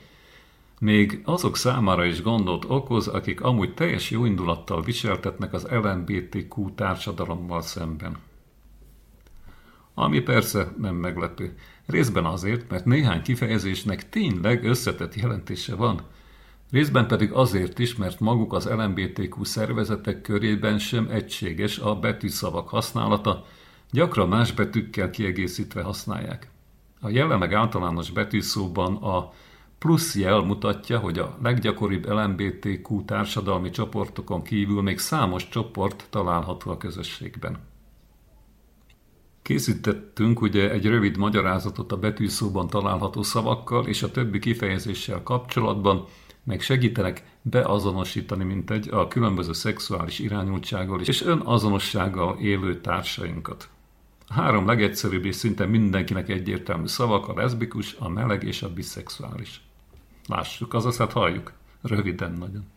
még 0.79 1.21
azok 1.25 1.57
számára 1.57 2.05
is 2.05 2.21
gondot 2.21 2.65
okoz, 2.67 3.07
akik 3.07 3.41
amúgy 3.41 3.73
teljes 3.73 4.11
jóindulattal 4.11 4.81
viseltetnek 4.81 5.53
az 5.53 5.67
LMBTQ 5.71 6.75
társadalommal 6.75 7.61
szemben. 7.61 8.17
Ami 10.01 10.19
persze 10.19 10.73
nem 10.77 10.95
meglepő. 10.95 11.55
Részben 11.85 12.25
azért, 12.25 12.69
mert 12.69 12.85
néhány 12.85 13.21
kifejezésnek 13.21 14.09
tényleg 14.09 14.63
összetett 14.63 15.15
jelentése 15.15 15.75
van, 15.75 16.01
részben 16.71 17.07
pedig 17.07 17.31
azért 17.31 17.79
is, 17.79 17.95
mert 17.95 18.19
maguk 18.19 18.53
az 18.53 18.65
LMBTQ 18.69 19.43
szervezetek 19.43 20.21
körében 20.21 20.79
sem 20.79 21.07
egységes 21.11 21.79
a 21.79 21.95
betűszavak 21.95 22.69
használata, 22.69 23.45
gyakran 23.91 24.27
más 24.27 24.51
betűkkel 24.51 25.09
kiegészítve 25.09 25.81
használják. 25.81 26.49
A 27.01 27.09
jelenleg 27.09 27.53
általános 27.53 28.11
betűszóban 28.11 28.95
a 28.95 29.33
plusz 29.79 30.15
jel 30.15 30.39
mutatja, 30.39 30.99
hogy 30.99 31.19
a 31.19 31.37
leggyakoribb 31.41 32.09
LMBTQ 32.09 33.05
társadalmi 33.05 33.69
csoportokon 33.69 34.43
kívül 34.43 34.81
még 34.81 34.99
számos 34.99 35.49
csoport 35.49 36.07
található 36.09 36.71
a 36.71 36.77
közösségben. 36.77 37.68
Készítettünk 39.41 40.41
ugye 40.41 40.71
egy 40.71 40.85
rövid 40.85 41.17
magyarázatot 41.17 41.91
a 41.91 41.97
betűszóban 41.97 42.67
található 42.67 43.21
szavakkal 43.21 43.87
és 43.87 44.03
a 44.03 44.11
többi 44.11 44.39
kifejezéssel 44.39 45.23
kapcsolatban, 45.23 46.05
meg 46.43 46.61
segítenek 46.61 47.37
beazonosítani, 47.41 48.43
mint 48.43 48.71
egy 48.71 48.89
a 48.89 49.07
különböző 49.07 49.53
szexuális 49.53 50.19
irányultsággal 50.19 51.01
és 51.01 51.21
önazonossággal 51.21 52.37
élő 52.37 52.81
társainkat. 52.81 53.69
Három 54.27 54.65
legegyszerűbb 54.65 55.25
és 55.25 55.35
szinte 55.35 55.65
mindenkinek 55.65 56.29
egyértelmű 56.29 56.87
szavak 56.87 57.27
a 57.27 57.33
leszbikus, 57.33 57.95
a 57.99 58.09
meleg 58.09 58.43
és 58.43 58.61
a 58.61 58.73
biszexuális. 58.73 59.61
Lássuk, 60.27 60.73
azaz 60.73 60.97
hát 60.97 61.11
halljuk. 61.11 61.53
Röviden 61.81 62.31
nagyon. 62.31 62.67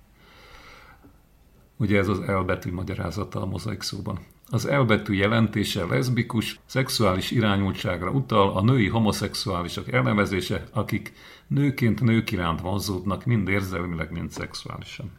Ugye 1.77 1.99
ez 1.99 2.09
az 2.09 2.21
elbetű 2.21 2.73
magyarázata 2.73 3.41
a 3.41 3.47
mozaik 3.47 3.83
szóban. 3.83 4.19
Az 4.53 4.67
elbetű 4.67 5.15
jelentése 5.15 5.85
leszbikus, 5.85 6.61
szexuális 6.67 7.31
irányultságra 7.31 8.11
utal, 8.11 8.57
a 8.57 8.63
női 8.63 8.89
homoszexuálisok 8.89 9.93
elnevezése, 9.93 10.65
akik 10.73 11.13
nőként 11.47 12.01
nők 12.01 12.31
iránt 12.31 12.61
vonzódnak, 12.61 13.25
mind 13.25 13.49
érzelmileg, 13.49 14.11
mind 14.11 14.31
szexuálisan. 14.31 15.11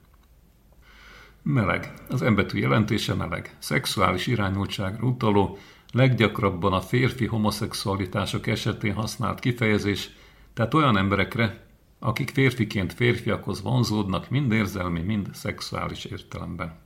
Meleg. 1.42 1.94
Az 2.10 2.22
embetű 2.22 2.60
jelentése 2.60 3.14
meleg. 3.14 3.56
Szexuális 3.60 4.28
irányultságra 4.28 5.08
utaló, 5.08 5.58
leggyakrabban 5.92 6.74
a 6.74 6.82
férfi 6.82 7.26
homoszexualitások 7.26 8.48
esetén 8.48 8.94
használt 8.94 9.40
kifejezés, 9.40 10.10
tehát 10.54 10.74
olyan 10.74 10.98
emberekre, 10.98 11.66
akik 12.00 12.30
férfiként 12.30 12.94
férfiakhoz 12.94 13.62
vonzódnak 13.62 14.30
mind 14.30 14.52
érzelmi, 14.52 15.02
mind 15.02 15.30
szexuális 15.34 16.06
értelemben. 16.06 16.83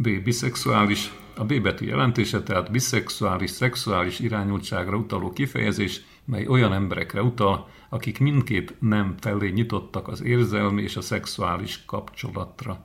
B. 0.00 0.22
Biszexuális. 0.22 1.12
A 1.36 1.44
B 1.44 1.62
betű 1.62 1.86
jelentése 1.86 2.42
tehát 2.42 2.70
biszexuális, 2.70 3.50
szexuális 3.50 4.18
irányultságra 4.18 4.96
utaló 4.96 5.32
kifejezés, 5.32 6.00
mely 6.24 6.46
olyan 6.46 6.72
emberekre 6.72 7.22
utal, 7.22 7.68
akik 7.88 8.18
mindkét 8.18 8.74
nem 8.80 9.14
felé 9.20 9.48
nyitottak 9.48 10.08
az 10.08 10.22
érzelmi 10.22 10.82
és 10.82 10.96
a 10.96 11.00
szexuális 11.00 11.84
kapcsolatra. 11.86 12.84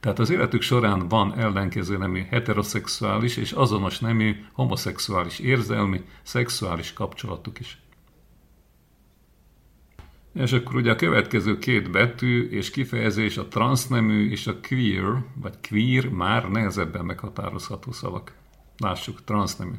Tehát 0.00 0.18
az 0.18 0.30
életük 0.30 0.62
során 0.62 1.08
van 1.08 1.34
ellenkező 1.38 1.96
nemű 1.96 2.22
heteroszexuális 2.22 3.36
és 3.36 3.52
azonos 3.52 3.98
nemű 3.98 4.36
homoszexuális 4.52 5.38
érzelmi, 5.38 6.00
szexuális 6.22 6.92
kapcsolatuk 6.92 7.60
is. 7.60 7.78
És 10.38 10.52
akkor 10.52 10.74
ugye 10.74 10.90
a 10.90 10.96
következő 10.96 11.58
két 11.58 11.90
betű 11.90 12.48
és 12.48 12.70
kifejezés 12.70 13.36
a 13.36 13.48
transznemű 13.48 14.30
és 14.30 14.46
a 14.46 14.56
queer, 14.68 15.22
vagy 15.34 15.54
queer 15.68 16.08
már 16.08 16.48
nehezebben 16.48 17.04
meghatározható 17.04 17.92
szavak. 17.92 18.32
Lássuk, 18.76 19.24
transznemű. 19.24 19.74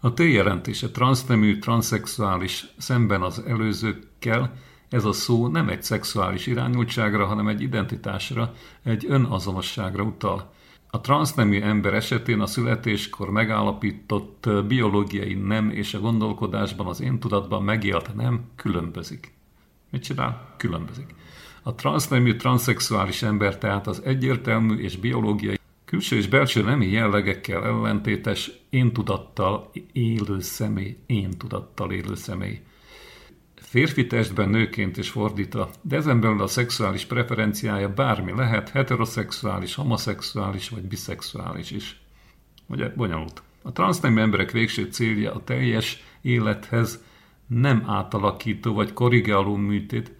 A 0.00 0.12
T 0.12 0.18
jelentése 0.18 0.90
transznemű, 0.90 1.58
transzexuális 1.58 2.66
szemben 2.78 3.22
az 3.22 3.42
előzőkkel, 3.46 4.52
ez 4.88 5.04
a 5.04 5.12
szó 5.12 5.48
nem 5.48 5.68
egy 5.68 5.82
szexuális 5.82 6.46
irányultságra, 6.46 7.26
hanem 7.26 7.48
egy 7.48 7.62
identitásra, 7.62 8.54
egy 8.82 9.06
önazonosságra 9.08 10.02
utal. 10.02 10.52
A 10.90 11.00
transznemű 11.00 11.60
ember 11.60 11.94
esetén 11.94 12.40
a 12.40 12.46
születéskor 12.46 13.30
megállapított 13.30 14.48
biológiai 14.66 15.34
nem 15.34 15.70
és 15.70 15.94
a 15.94 16.00
gondolkodásban 16.00 16.86
az 16.86 17.00
én 17.00 17.18
tudatban 17.18 17.62
megélt 17.62 18.14
nem 18.14 18.44
különbözik. 18.56 19.32
Mit 19.90 20.02
csinál? 20.02 20.54
Különbözik. 20.56 21.14
A 21.62 21.74
transznemű 21.74 22.36
transzexuális 22.36 23.22
ember 23.22 23.58
tehát 23.58 23.86
az 23.86 24.02
egyértelmű 24.04 24.74
és 24.74 24.96
biológiai 24.96 25.58
külső 25.84 26.16
és 26.16 26.28
belső 26.28 26.62
nemi 26.62 26.86
jellegekkel 26.86 27.64
ellentétes 27.64 28.50
én 28.70 28.92
tudattal 28.92 29.70
élő 29.92 30.40
személy, 30.40 30.96
én 31.06 31.30
tudattal 31.38 31.92
élő 31.92 32.14
személy. 32.14 32.60
Férfi 33.70 34.06
testben 34.06 34.48
nőként 34.48 34.96
is 34.96 35.10
fordítva, 35.10 35.70
de 35.82 35.96
ezen 35.96 36.20
belül 36.20 36.42
a 36.42 36.46
szexuális 36.46 37.04
preferenciája 37.04 37.88
bármi 37.94 38.32
lehet, 38.32 38.68
heteroszexuális, 38.68 39.74
homoszexuális 39.74 40.68
vagy 40.68 40.82
biszexuális 40.82 41.70
is. 41.70 42.00
Ugye, 42.66 42.88
bonyolult. 42.88 43.42
A 43.62 43.72
transznemű 43.72 44.20
emberek 44.20 44.50
végső 44.50 44.84
célja 44.84 45.34
a 45.34 45.44
teljes 45.44 46.02
élethez 46.22 47.04
nem 47.46 47.84
átalakító 47.86 48.74
vagy 48.74 48.92
korrigáló 48.92 49.56
műtét, 49.56 50.12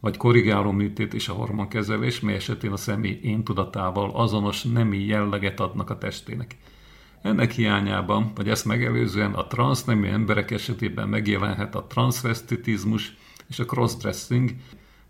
vagy 0.00 0.16
korrigáló 0.16 0.70
műtét 0.70 1.14
és 1.14 1.28
a 1.28 1.32
hormonkezelés, 1.32 2.20
mely 2.20 2.34
esetén 2.34 2.72
a 2.72 2.76
személy 2.76 3.20
én 3.22 3.44
tudatával 3.44 4.10
azonos 4.10 4.62
nemi 4.62 5.04
jelleget 5.04 5.60
adnak 5.60 5.90
a 5.90 5.98
testének. 5.98 6.56
Ennek 7.22 7.52
hiányában, 7.52 8.32
vagy 8.34 8.48
ezt 8.48 8.64
megelőzően 8.64 9.32
a 9.34 9.46
transznemű 9.46 10.06
emberek 10.06 10.50
esetében 10.50 11.08
megjelenhet 11.08 11.74
a 11.74 11.86
transvestitizmus 11.86 13.16
és 13.48 13.58
a 13.58 13.64
crossdressing, 13.64 14.54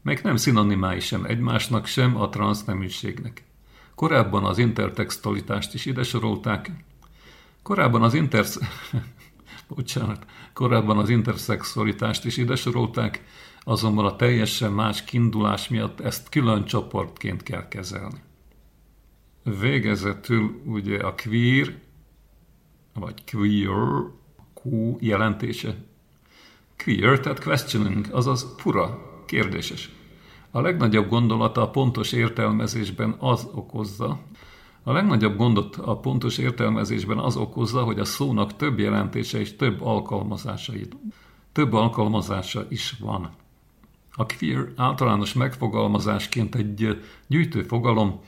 meg 0.03 0.21
nem 0.23 0.37
szinonimái 0.37 1.01
sem 1.01 1.25
egymásnak, 1.25 1.87
sem 1.87 2.17
a 2.17 2.29
transzneműségnek. 2.29 3.45
Korábban 3.95 4.45
az 4.45 4.59
intertextualitást 4.59 5.75
is 5.75 5.87
ide 5.87 6.03
sorolták. 6.03 6.71
Korábban 7.63 8.03
az 8.03 8.15
intersz... 8.15 8.59
Bocsánat. 9.69 10.27
Korábban 10.53 10.99
az 10.99 11.09
interszexualitást 11.09 12.25
is 12.25 12.37
ide 12.37 12.57
sorolták, 12.57 13.25
azonban 13.61 14.05
a 14.05 14.17
teljesen 14.17 14.73
más 14.73 15.05
kiindulás 15.05 15.69
miatt 15.69 16.01
ezt 16.01 16.29
külön 16.29 16.65
csoportként 16.65 17.43
kell 17.43 17.69
kezelni. 17.69 18.21
Végezetül 19.61 20.63
ugye 20.65 20.99
a 20.99 21.15
queer, 21.15 21.75
vagy 22.99 23.25
queer, 23.31 24.03
Q 24.65 24.97
jelentése. 25.01 25.77
Queer, 26.77 27.21
tehát 27.21 27.43
questioning, 27.43 28.07
azaz 28.13 28.55
fura, 28.57 28.99
kérdéses. 29.27 29.91
A 30.51 30.61
legnagyobb 30.61 31.09
gondolata 31.09 31.63
a 31.63 31.71
pontos 31.71 32.13
értelmezésben 32.13 33.17
az 33.19 33.49
okozza, 33.55 34.19
a 34.83 34.93
legnagyobb 34.93 35.37
gondot 35.37 35.77
a 35.77 35.97
pontos 35.97 36.39
értelmezésben 36.39 37.19
az 37.19 37.37
okozza, 37.37 37.83
hogy 37.83 37.99
a 37.99 38.05
szónak 38.05 38.57
több 38.57 38.79
jelentése 38.79 39.39
és 39.39 39.57
több 39.57 39.83
alkalmazása, 39.83 40.73
több 41.53 41.73
alkalmazása 41.73 42.67
is 42.69 42.95
van. 43.01 43.31
A 44.13 44.27
queer 44.27 44.73
általános 44.77 45.33
megfogalmazásként 45.33 46.55
egy 46.55 46.99
gyűjtő 47.27 47.63
fogalom, 47.63 48.21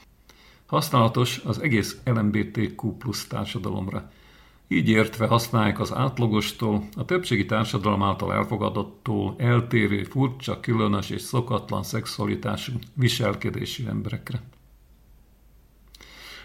használatos 0.67 1.41
az 1.45 1.59
egész 1.63 2.01
LMBTQ 2.05 2.97
plusz 2.97 3.27
társadalomra. 3.27 4.11
Így 4.73 4.89
értve 4.89 5.27
használják 5.27 5.81
az 5.81 5.95
átlagostól, 5.95 6.85
a 6.97 7.05
többségi 7.05 7.47
társadalom 7.47 8.03
által 8.03 8.33
elfogadottól 8.33 9.35
eltérő, 9.39 10.03
furcsa, 10.03 10.61
különös 10.61 11.11
és 11.11 11.21
szokatlan 11.21 11.83
szexualitású 11.83 12.73
viselkedésű 12.95 13.87
emberekre. 13.87 14.43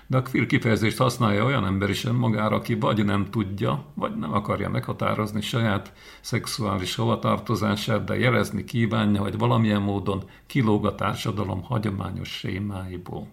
De 0.07 0.17
a 0.17 0.21
queer 0.21 0.45
kifejezést 0.45 0.97
használja 0.97 1.43
olyan 1.43 1.65
ember 1.65 1.89
is 1.89 2.05
önmagára, 2.05 2.55
aki 2.55 2.75
vagy 2.75 3.05
nem 3.05 3.29
tudja, 3.29 3.85
vagy 3.93 4.15
nem 4.15 4.33
akarja 4.33 4.69
meghatározni 4.69 5.41
saját 5.41 5.93
szexuális 6.21 6.95
hovatartozását, 6.95 8.03
de 8.03 8.17
jelezni 8.17 8.63
kívánja, 8.63 9.21
hogy 9.21 9.37
valamilyen 9.37 9.81
módon 9.81 10.23
kilóg 10.45 10.85
a 10.85 10.95
társadalom 10.95 11.63
hagyományos 11.63 12.29
sémáiból. 12.29 13.27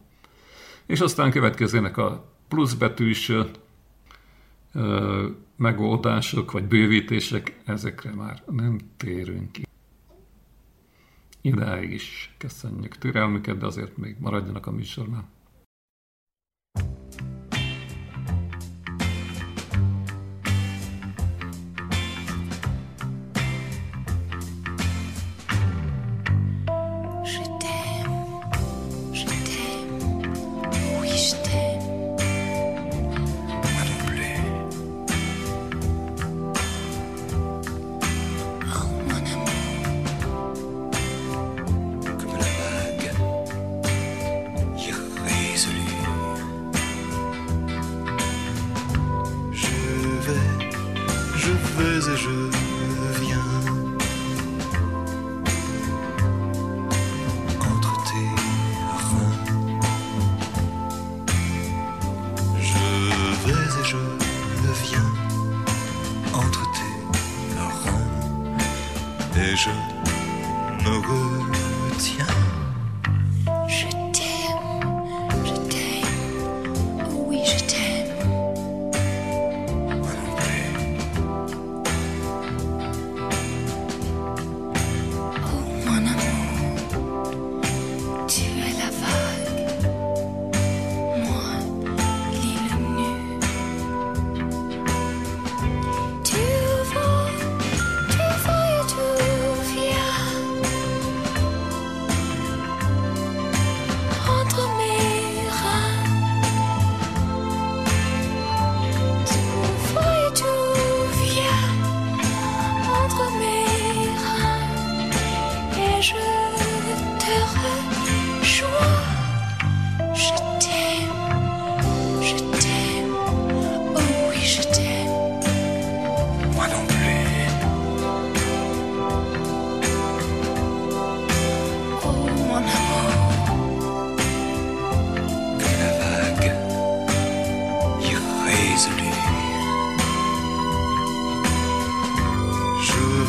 És 0.86 1.00
aztán 1.00 1.30
következének 1.30 1.96
a 1.96 2.24
pluszbetűs 2.48 3.32
megoldások 5.56 6.52
vagy 6.52 6.64
bővítések, 6.64 7.60
ezekre 7.64 8.14
már 8.14 8.42
nem 8.50 8.78
térünk 8.96 9.52
ki. 9.52 9.66
Idáig 11.40 11.92
is 11.92 12.34
köszönjük 12.38 12.96
türelmüket, 12.96 13.58
de 13.58 13.66
azért 13.66 13.96
még 13.96 14.16
maradjanak 14.18 14.66
a 14.66 14.70
műsornál. 14.70 15.28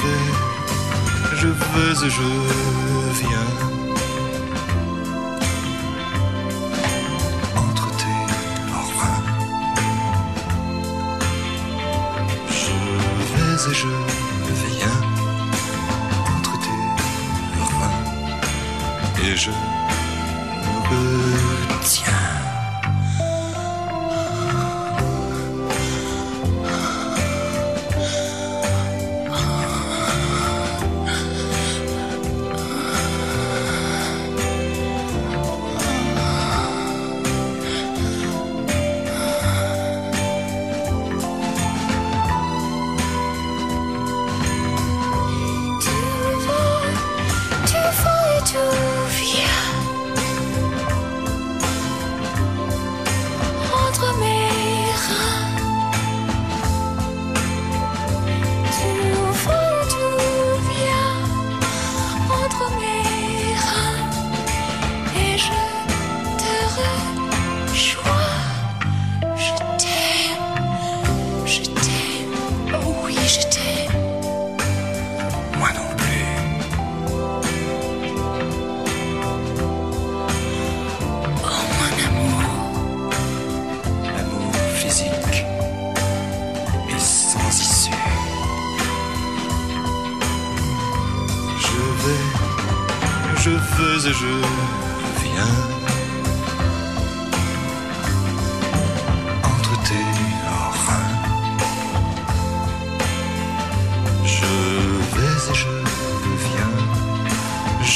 vais, 0.04 1.38
je 1.42 1.48
veux, 1.48 1.94
je 2.10 2.30
viens. 3.20 3.52
Entre 7.56 7.88
tes 8.02 8.22
lorrains, 8.72 9.24
je 12.50 12.76
vais 13.34 13.72
et 13.72 13.76
je 13.82 14.03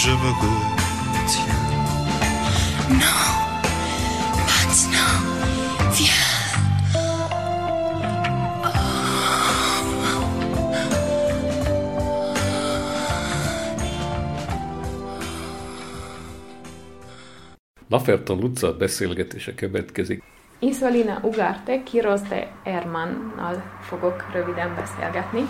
je 0.08 0.14
me 0.14 0.32
retiens. 1.14 1.64
non. 2.89 3.28
Laferta 17.89 18.34
Luca 18.34 18.74
beszélgetése 18.78 19.53
következik. 19.53 20.24
Isolina 20.60 21.20
Ugarte 21.24 21.84
Kiros 21.84 22.22
de 22.22 22.47
Hermannal 22.64 23.64
fogok 23.82 24.26
röviden 24.34 24.76
beszélgetni, 24.76 25.41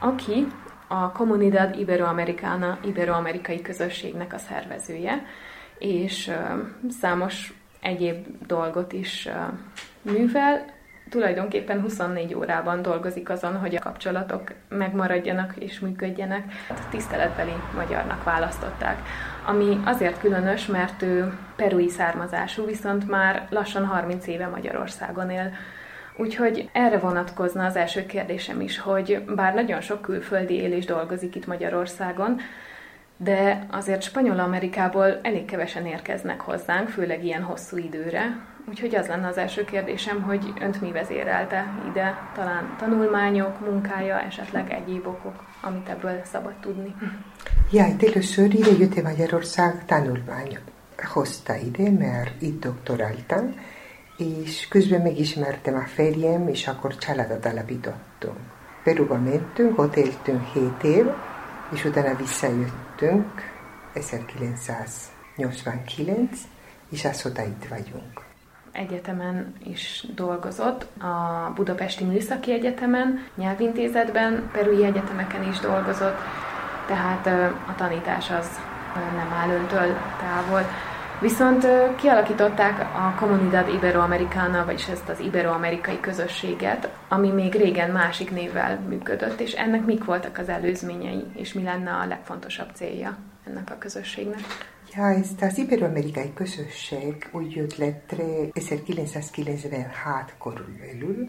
aki 0.00 0.46
a 0.86 1.12
Comunidad 1.12 1.78
Iberoamericana 1.78 2.78
iberoamerikai 2.84 3.62
közösségnek 3.62 4.32
a 4.32 4.38
szervezője, 4.38 5.24
és 5.78 6.30
számos 7.00 7.52
egyéb 7.80 8.26
dolgot 8.46 8.92
is 8.92 9.28
művel. 10.02 10.64
Tulajdonképpen 11.08 11.80
24 11.80 12.34
órában 12.34 12.82
dolgozik 12.82 13.30
azon, 13.30 13.58
hogy 13.58 13.76
a 13.76 13.80
kapcsolatok 13.80 14.42
megmaradjanak 14.68 15.56
és 15.56 15.80
működjenek. 15.80 16.44
Tiszteletbeli 16.90 17.52
magyarnak 17.74 18.24
választották, 18.24 18.98
ami 19.46 19.80
azért 19.84 20.20
különös, 20.20 20.66
mert 20.66 21.02
ő 21.02 21.38
perui 21.56 21.88
származású, 21.88 22.64
viszont 22.64 23.08
már 23.08 23.46
lassan 23.50 23.86
30 23.86 24.26
éve 24.26 24.46
Magyarországon 24.46 25.30
él. 25.30 25.52
Úgyhogy 26.16 26.68
erre 26.72 26.98
vonatkozna 26.98 27.64
az 27.64 27.76
első 27.76 28.06
kérdésem 28.06 28.60
is, 28.60 28.78
hogy 28.78 29.24
bár 29.34 29.54
nagyon 29.54 29.80
sok 29.80 30.00
külföldi 30.00 30.54
él 30.54 30.72
és 30.72 30.84
dolgozik 30.84 31.34
itt 31.34 31.46
Magyarországon, 31.46 32.40
de 33.16 33.66
azért 33.70 34.02
Spanyol-Amerikából 34.02 35.18
elég 35.22 35.44
kevesen 35.44 35.86
érkeznek 35.86 36.40
hozzánk, 36.40 36.88
főleg 36.88 37.24
ilyen 37.24 37.42
hosszú 37.42 37.76
időre. 37.76 38.36
Úgyhogy 38.68 38.94
az 38.94 39.06
lenne 39.06 39.26
az 39.26 39.36
első 39.36 39.64
kérdésem, 39.64 40.22
hogy 40.22 40.52
önt 40.60 40.80
mi 40.80 40.92
vezérelte 40.92 41.66
ide, 41.90 42.18
talán 42.34 42.76
tanulmányok, 42.78 43.60
munkája, 43.60 44.20
esetleg 44.20 44.72
egyéb 44.72 45.06
okok, 45.06 45.44
amit 45.60 45.88
ebből 45.88 46.20
szabad 46.24 46.54
tudni. 46.60 46.94
Ja, 47.72 47.86
itt 47.86 48.02
először 48.02 48.54
ide 48.54 48.70
jöttem 48.78 49.04
Magyarország 49.04 49.84
tanulmány 49.84 50.58
hozta 51.12 51.54
ide, 51.54 51.90
mert 51.90 52.42
itt 52.42 52.60
doktoráltam, 52.60 53.54
és 54.16 54.68
közben 54.68 55.00
megismertem 55.00 55.74
a 55.74 55.86
férjem, 55.86 56.48
és 56.48 56.66
akkor 56.66 56.96
családot 56.96 57.46
alapítottunk. 57.46 58.38
Peruba 58.84 59.18
mentünk, 59.18 59.78
ott 59.78 59.96
éltünk 59.96 60.44
7 60.52 60.82
év, 60.82 61.06
és 61.72 61.84
utána 61.84 62.16
visszajöttünk 62.16 63.52
1989, 63.92 66.38
és 66.90 67.04
azóta 67.04 67.42
itt 67.42 67.64
vagyunk. 67.68 68.22
egyetemen 68.72 69.54
is 69.64 70.06
dolgozott, 70.14 71.02
a 71.02 71.52
Budapesti 71.54 72.04
Műszaki 72.04 72.52
Egyetemen, 72.52 73.26
nyelvintézetben, 73.34 74.50
perui 74.52 74.84
egyetemeken 74.84 75.48
is 75.48 75.58
dolgozott, 75.58 76.18
tehát 76.86 77.26
a 77.68 77.74
tanítás 77.76 78.30
az 78.30 78.58
nem 79.16 79.32
áll 79.32 79.48
öntől 79.48 79.96
távol. 80.20 80.62
Viszont 81.20 81.66
kialakították 81.96 82.80
a 82.80 83.14
Comunidad 83.18 83.68
Iberoamericana, 83.68 84.64
vagyis 84.64 84.88
ezt 84.88 85.08
az 85.08 85.20
iberoamerikai 85.20 86.00
közösséget, 86.00 86.90
ami 87.08 87.30
még 87.30 87.54
régen 87.54 87.90
másik 87.90 88.30
névvel 88.30 88.80
működött, 88.88 89.40
és 89.40 89.52
ennek 89.52 89.84
mik 89.84 90.04
voltak 90.04 90.38
az 90.38 90.48
előzményei, 90.48 91.24
és 91.34 91.52
mi 91.52 91.62
lenne 91.62 91.90
a 91.90 92.06
legfontosabb 92.06 92.68
célja 92.74 93.16
ennek 93.46 93.70
a 93.70 93.78
közösségnek? 93.78 94.40
Ja, 94.94 95.08
ezt 95.08 95.42
az 95.42 95.58
iberoamerikai 95.58 96.32
közösség 96.34 97.28
úgy 97.32 97.52
jött 97.52 97.76
létre 97.76 98.24
1996 98.52 100.34
körülbelül, 100.42 101.26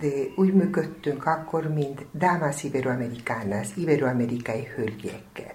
de 0.00 0.08
úgy 0.36 0.54
működtünk 0.54 1.26
akkor, 1.26 1.68
mint 1.68 2.06
Damas 2.14 2.62
Iberoamericanas, 2.64 3.68
iberoamerikai 3.76 4.68
hölgyeket. 4.76 5.54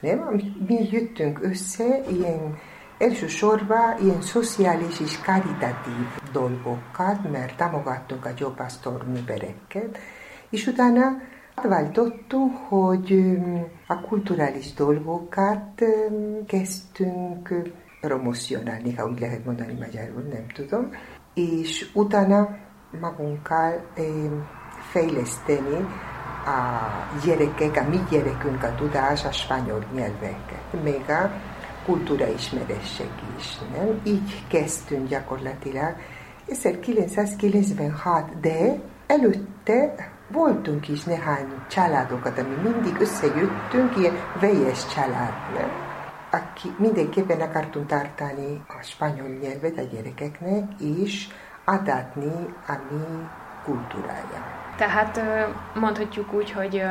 Nem? 0.00 0.40
Mi 0.66 0.88
jöttünk 0.90 1.42
össze 1.42 2.00
ilyen 2.10 2.58
elsősorban 2.98 3.96
ilyen 4.02 4.22
szociális 4.22 5.00
és 5.00 5.20
karitatív 5.20 6.06
dolgokat, 6.32 7.30
mert 7.30 7.56
támogattunk 7.56 8.24
a 8.24 8.30
jobbasztor 8.38 9.04
művereket, 9.06 9.98
és 10.50 10.66
utána 10.66 11.16
Váltottunk, 11.62 12.56
hogy 12.68 13.12
öm, 13.12 13.66
a 13.86 14.00
kulturális 14.00 14.72
dolgokat 14.72 15.80
öm, 15.80 16.44
kezdtünk 16.46 17.50
ö, 17.50 17.60
promocionálni, 18.00 18.94
ha 18.94 19.06
úgy 19.06 19.20
lehet 19.20 19.44
mondani 19.44 19.72
magyarul, 19.72 20.22
nem 20.22 20.46
tudom, 20.54 20.90
és 21.34 21.90
utána 21.94 22.56
magunkkal 23.00 23.86
fejleszteni 24.90 25.86
a 26.46 26.80
gyerekek, 27.24 27.76
a 27.76 27.88
mi 27.88 27.98
gyerekünk 28.10 28.62
a 28.62 28.74
tudás, 28.74 29.24
a 29.24 29.32
spanyol 29.32 29.84
nyelveket, 29.94 30.82
még 30.82 31.10
a 31.10 31.30
kultúraismeresség 31.88 33.10
is. 33.38 33.58
Nem? 33.76 34.00
Így 34.04 34.46
kezdtünk 34.48 35.08
gyakorlatilag 35.08 35.96
1996, 36.46 38.40
de 38.40 38.80
előtte 39.06 40.10
voltunk 40.32 40.88
is 40.88 41.04
néhány 41.04 41.46
családokat, 41.68 42.38
ami 42.38 42.54
mindig 42.54 43.00
összejöttünk, 43.00 43.96
ilyen 43.96 44.14
vegyes 44.40 44.86
család, 44.94 45.32
nem? 45.54 45.70
Aki 46.30 46.68
mindenképpen 46.78 47.40
akartunk 47.40 47.86
tartani 47.86 48.62
a 48.66 48.82
spanyol 48.82 49.28
nyelvet 49.28 49.78
a 49.78 49.82
gyerekeknek, 49.82 50.80
és 50.80 51.26
átadni 51.64 52.54
a 52.66 52.72
mi 52.90 53.26
kultúrája. 53.64 54.57
Tehát 54.78 55.20
mondhatjuk 55.74 56.32
úgy, 56.32 56.50
hogy 56.50 56.82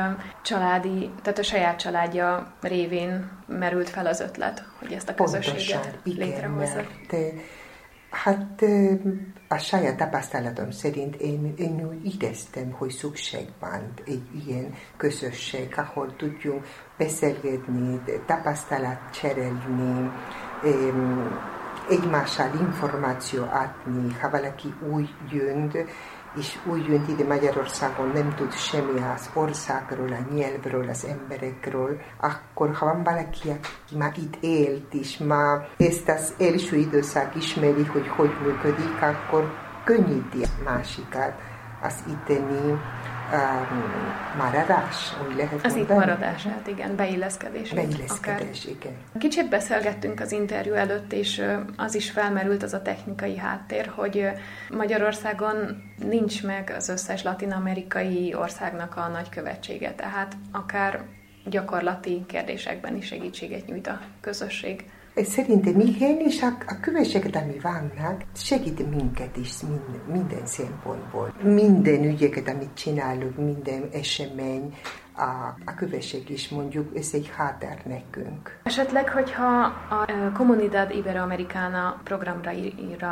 családi, 0.42 1.10
tehát 1.22 1.38
a 1.38 1.42
saját 1.42 1.78
családja 1.78 2.52
révén 2.60 3.30
merült 3.46 3.88
fel 3.88 4.06
az 4.06 4.20
ötlet, 4.20 4.64
hogy 4.78 4.92
ezt 4.92 5.08
a 5.08 5.14
közösséget 5.14 5.98
igen, 6.02 6.28
létrehozza. 6.28 6.80
eh, 7.08 7.32
Hát 8.10 8.64
a 9.48 9.58
saját 9.58 9.96
tapasztalatom 9.96 10.70
szerint 10.70 11.16
én, 11.16 11.54
én 11.56 11.86
úgy 11.88 12.22
éreztem, 12.22 12.70
hogy 12.70 12.90
szükség 12.90 13.48
van 13.60 13.92
egy 14.06 14.46
ilyen 14.46 14.74
közösség, 14.96 15.74
ahol 15.76 16.16
tudjunk 16.16 16.66
beszélgetni, 16.96 18.00
tapasztalat 18.26 18.98
cserélni, 19.12 20.10
egymással 21.90 22.50
információ 22.60 23.42
adni, 23.42 24.12
ha 24.20 24.30
valaki 24.30 24.74
új 24.92 25.08
jön, 25.30 25.72
és 26.36 26.58
úgy 26.64 26.86
jön 26.86 27.04
ide 27.08 27.24
Magyarországon, 27.24 28.08
nem 28.08 28.34
tud 28.34 28.52
semmi 28.52 29.00
az 29.14 29.30
országról, 29.34 30.12
a 30.12 30.34
nyelvről, 30.34 30.88
az 30.88 31.04
emberekről, 31.04 32.00
akkor 32.20 32.74
ha 32.74 32.86
van 32.86 33.02
valaki, 33.02 33.50
aki 33.50 33.96
már 33.96 34.12
itt 34.16 34.36
élt, 34.40 34.94
és 34.94 35.16
már 35.16 35.68
ezt 35.76 36.08
az 36.08 36.34
első 36.38 36.76
időszak 36.76 37.34
ismeri, 37.36 37.84
hogy 37.84 38.08
hogy 38.08 38.30
működik, 38.42 39.02
akkor 39.02 39.52
könnyíti 39.84 40.42
a 40.42 40.62
másikat 40.64 41.32
az 41.82 41.94
itteni 42.06 42.78
maradás, 44.36 45.14
úgy 45.28 45.36
lehet 45.36 45.64
Az 45.64 45.74
mondani. 45.74 45.80
itt 45.80 45.88
maradását, 45.88 46.66
igen, 46.66 46.96
beilleszkedés. 46.96 47.72
Beilleszkedés, 47.72 48.64
igen. 48.64 48.92
Kicsit 49.18 49.48
beszélgettünk 49.48 50.20
az 50.20 50.32
interjú 50.32 50.72
előtt, 50.72 51.12
és 51.12 51.44
az 51.76 51.94
is 51.94 52.10
felmerült 52.10 52.62
az 52.62 52.72
a 52.74 52.82
technikai 52.82 53.36
háttér, 53.38 53.92
hogy 53.94 54.28
Magyarországon 54.70 55.82
nincs 55.96 56.44
meg 56.44 56.72
az 56.76 56.88
összes 56.88 57.22
latin-amerikai 57.22 58.34
országnak 58.34 58.96
a 58.96 59.08
nagykövetsége, 59.08 59.92
tehát 59.92 60.36
akár 60.52 61.02
gyakorlati 61.44 62.24
kérdésekben 62.26 62.96
is 62.96 63.06
segítséget 63.06 63.66
nyújt 63.66 63.86
a 63.86 64.00
közösség. 64.20 64.84
Szerintem 65.24 65.80
igen, 65.80 66.18
és 66.18 66.42
a, 66.42 66.46
a 66.46 66.80
köveseket, 66.80 67.36
ami 67.36 67.58
vannak, 67.62 68.22
segít 68.34 68.90
minket 68.90 69.36
is 69.36 69.50
minden, 69.62 70.22
minden 70.24 70.46
szempontból. 70.46 71.34
Minden 71.42 72.04
ügyeket, 72.04 72.48
amit 72.48 72.74
csinálunk, 72.74 73.36
minden 73.36 73.88
esemény, 73.92 74.74
a, 75.18 75.56
a 75.64 75.74
kövesség 75.74 76.30
is 76.30 76.48
mondjuk, 76.48 76.96
ez 76.96 77.10
egy 77.12 77.30
hátár 77.36 77.78
nekünk. 77.84 78.58
Esetleg, 78.62 79.08
hogyha 79.08 79.62
a 79.88 80.32
Comunidad 80.32 80.90
Iberoamericana 80.90 82.00
programra 82.04 82.52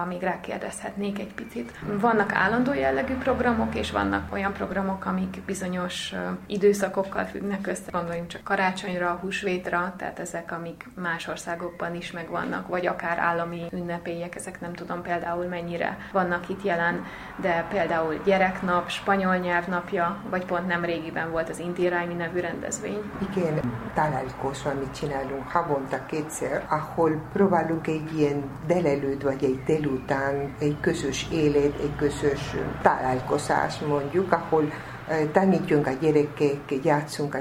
még 0.08 0.20
rákérdezhetnék 0.20 1.18
egy 1.18 1.34
picit. 1.34 1.72
Vannak 2.00 2.32
állandó 2.32 2.72
jellegű 2.72 3.14
programok, 3.14 3.74
és 3.74 3.90
vannak 3.90 4.32
olyan 4.32 4.52
programok, 4.52 5.04
amik 5.04 5.42
bizonyos 5.46 6.14
időszakokkal 6.46 7.24
függnek 7.24 7.66
össze. 7.66 7.90
Gondoljunk 7.90 8.28
csak 8.28 8.44
karácsonyra, 8.44 9.18
húsvétra, 9.20 9.94
tehát 9.96 10.18
ezek, 10.18 10.52
amik 10.52 10.88
más 10.94 11.28
országokban 11.28 11.94
is 11.94 12.12
megvannak, 12.12 12.68
vagy 12.68 12.86
akár 12.86 13.18
állami 13.18 13.62
ünnepélyek, 13.72 14.34
ezek 14.34 14.60
nem 14.60 14.72
tudom 14.72 15.02
például 15.02 15.44
mennyire 15.44 15.98
vannak 16.12 16.48
itt 16.48 16.62
jelen, 16.64 17.04
de 17.36 17.66
például 17.70 18.20
gyereknap, 18.24 18.88
spanyol 18.88 19.36
nyelvnapja, 19.36 20.22
vagy 20.30 20.44
pont 20.44 20.66
nem 20.66 20.84
régiben 20.84 21.30
volt 21.30 21.48
az 21.48 21.58
Inti 21.58 21.88
Rájmi 21.96 22.14
nevű 22.14 22.40
rendezvény. 22.40 23.02
Igen, 23.30 23.60
találkozó, 23.94 24.70
amit 24.70 24.94
csinálunk 24.94 25.48
havonta 25.48 26.06
kétszer, 26.06 26.66
ahol 26.68 27.20
próbálunk 27.32 27.86
egy 27.86 28.18
ilyen 28.18 28.44
délelőtt 28.66 29.22
vagy 29.22 29.44
egy 29.44 29.62
délután 29.64 30.54
egy 30.58 30.76
közös 30.80 31.26
élet, 31.32 31.78
egy 31.80 31.96
közös 31.96 32.56
találkozás 32.82 33.78
mondjuk, 33.78 34.32
ahol 34.32 34.72
tanítjunk 35.32 35.86
a 35.86 35.92
gyerekek, 36.00 36.84
játszunk 36.84 37.34
a 37.34 37.40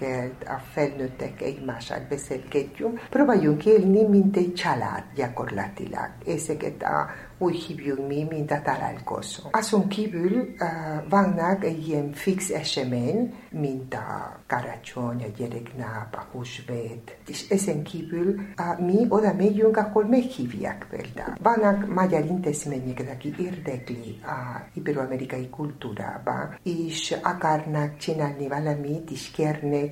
gyerekekkel, 0.00 0.56
a 0.56 0.60
felnőttek 0.72 1.40
egymással 1.40 2.06
beszélgetjünk. 2.08 3.06
Próbáljunk 3.10 3.66
élni, 3.66 4.02
mint 4.02 4.36
egy 4.36 4.54
család 4.54 5.04
gyakorlatilag. 5.14 6.10
Ezeket 6.26 6.82
a 6.82 7.10
úgy 7.38 7.56
hívjuk 7.56 8.06
mi, 8.06 8.26
mint 8.30 8.50
a 8.50 8.60
találkozó. 8.62 9.42
Azon 9.50 9.88
kívül 9.88 10.32
uh, 10.32 11.08
vannak 11.08 11.64
egy 11.64 11.88
ilyen 11.88 12.12
fix 12.12 12.50
esemény, 12.50 13.34
mint 13.50 13.94
a 13.94 14.40
karácsony, 14.46 15.22
a 15.22 15.36
gyereknap, 15.36 16.14
a 16.14 16.26
húsvét. 16.32 17.16
És 17.26 17.48
ezen 17.48 17.82
kívül 17.82 18.34
uh, 18.58 18.86
mi 18.86 19.06
oda 19.08 19.34
megyünk, 19.34 19.76
ahol 19.76 20.04
meghívják 20.04 20.86
például. 20.90 21.34
Vannak 21.42 21.94
magyar 21.94 22.24
intézmények, 22.24 23.04
akik 23.14 23.38
érdekli 23.38 24.20
a 24.22 24.68
iberoamerikai 24.74 25.48
kultúrába, 25.48 26.54
és 26.62 27.16
akarnak 27.22 27.96
csinálni 27.96 28.48
valamit, 28.48 29.10
és 29.10 29.30
kérnek, 29.30 29.85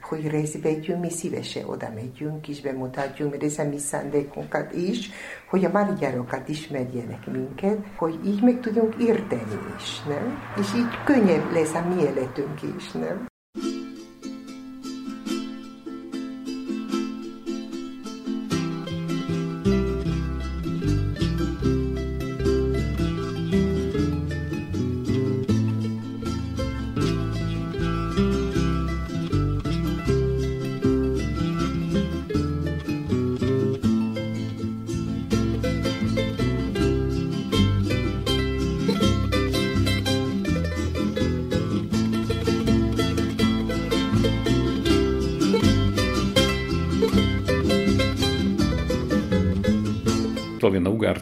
hogy 0.00 0.28
részt 0.28 0.62
vegyünk, 0.62 1.00
mi 1.00 1.10
szívesen 1.10 1.64
oda 1.64 1.90
megyünk, 1.94 2.48
és 2.48 2.60
ez 3.42 3.58
a 3.58 3.64
mi 3.64 3.78
szándékunkat 3.78 4.72
is, 4.72 5.10
hogy 5.50 5.64
a 5.64 5.70
magyarokat 5.72 6.48
ismerjenek 6.48 7.26
minket, 7.26 7.78
hogy 7.96 8.18
így 8.26 8.42
meg 8.42 8.60
tudjunk 8.60 8.94
érteni 9.00 9.58
is, 9.78 10.02
nem? 10.02 10.38
És 10.60 10.74
így 10.76 11.04
könnyebb 11.04 11.52
lesz 11.52 11.74
a 11.74 11.88
mi 11.88 12.02
életünk 12.02 12.62
is, 12.76 12.90
nem? 12.90 13.29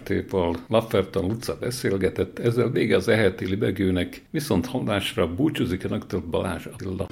Flavina 0.09 0.27
Ugártéval 0.29 0.57
Laffertan 0.69 1.25
utca 1.25 1.57
beszélgetett, 1.61 2.39
ezzel 2.39 2.71
vége 2.71 2.97
az 2.97 3.09
eheti 3.09 3.47
libegőnek, 3.47 4.23
viszont 4.31 4.67
hallásra 4.67 5.35
búcsúzik 5.35 5.85
önöktől 5.85 6.21
Balázs 6.31 6.67
Attila. 6.67 7.07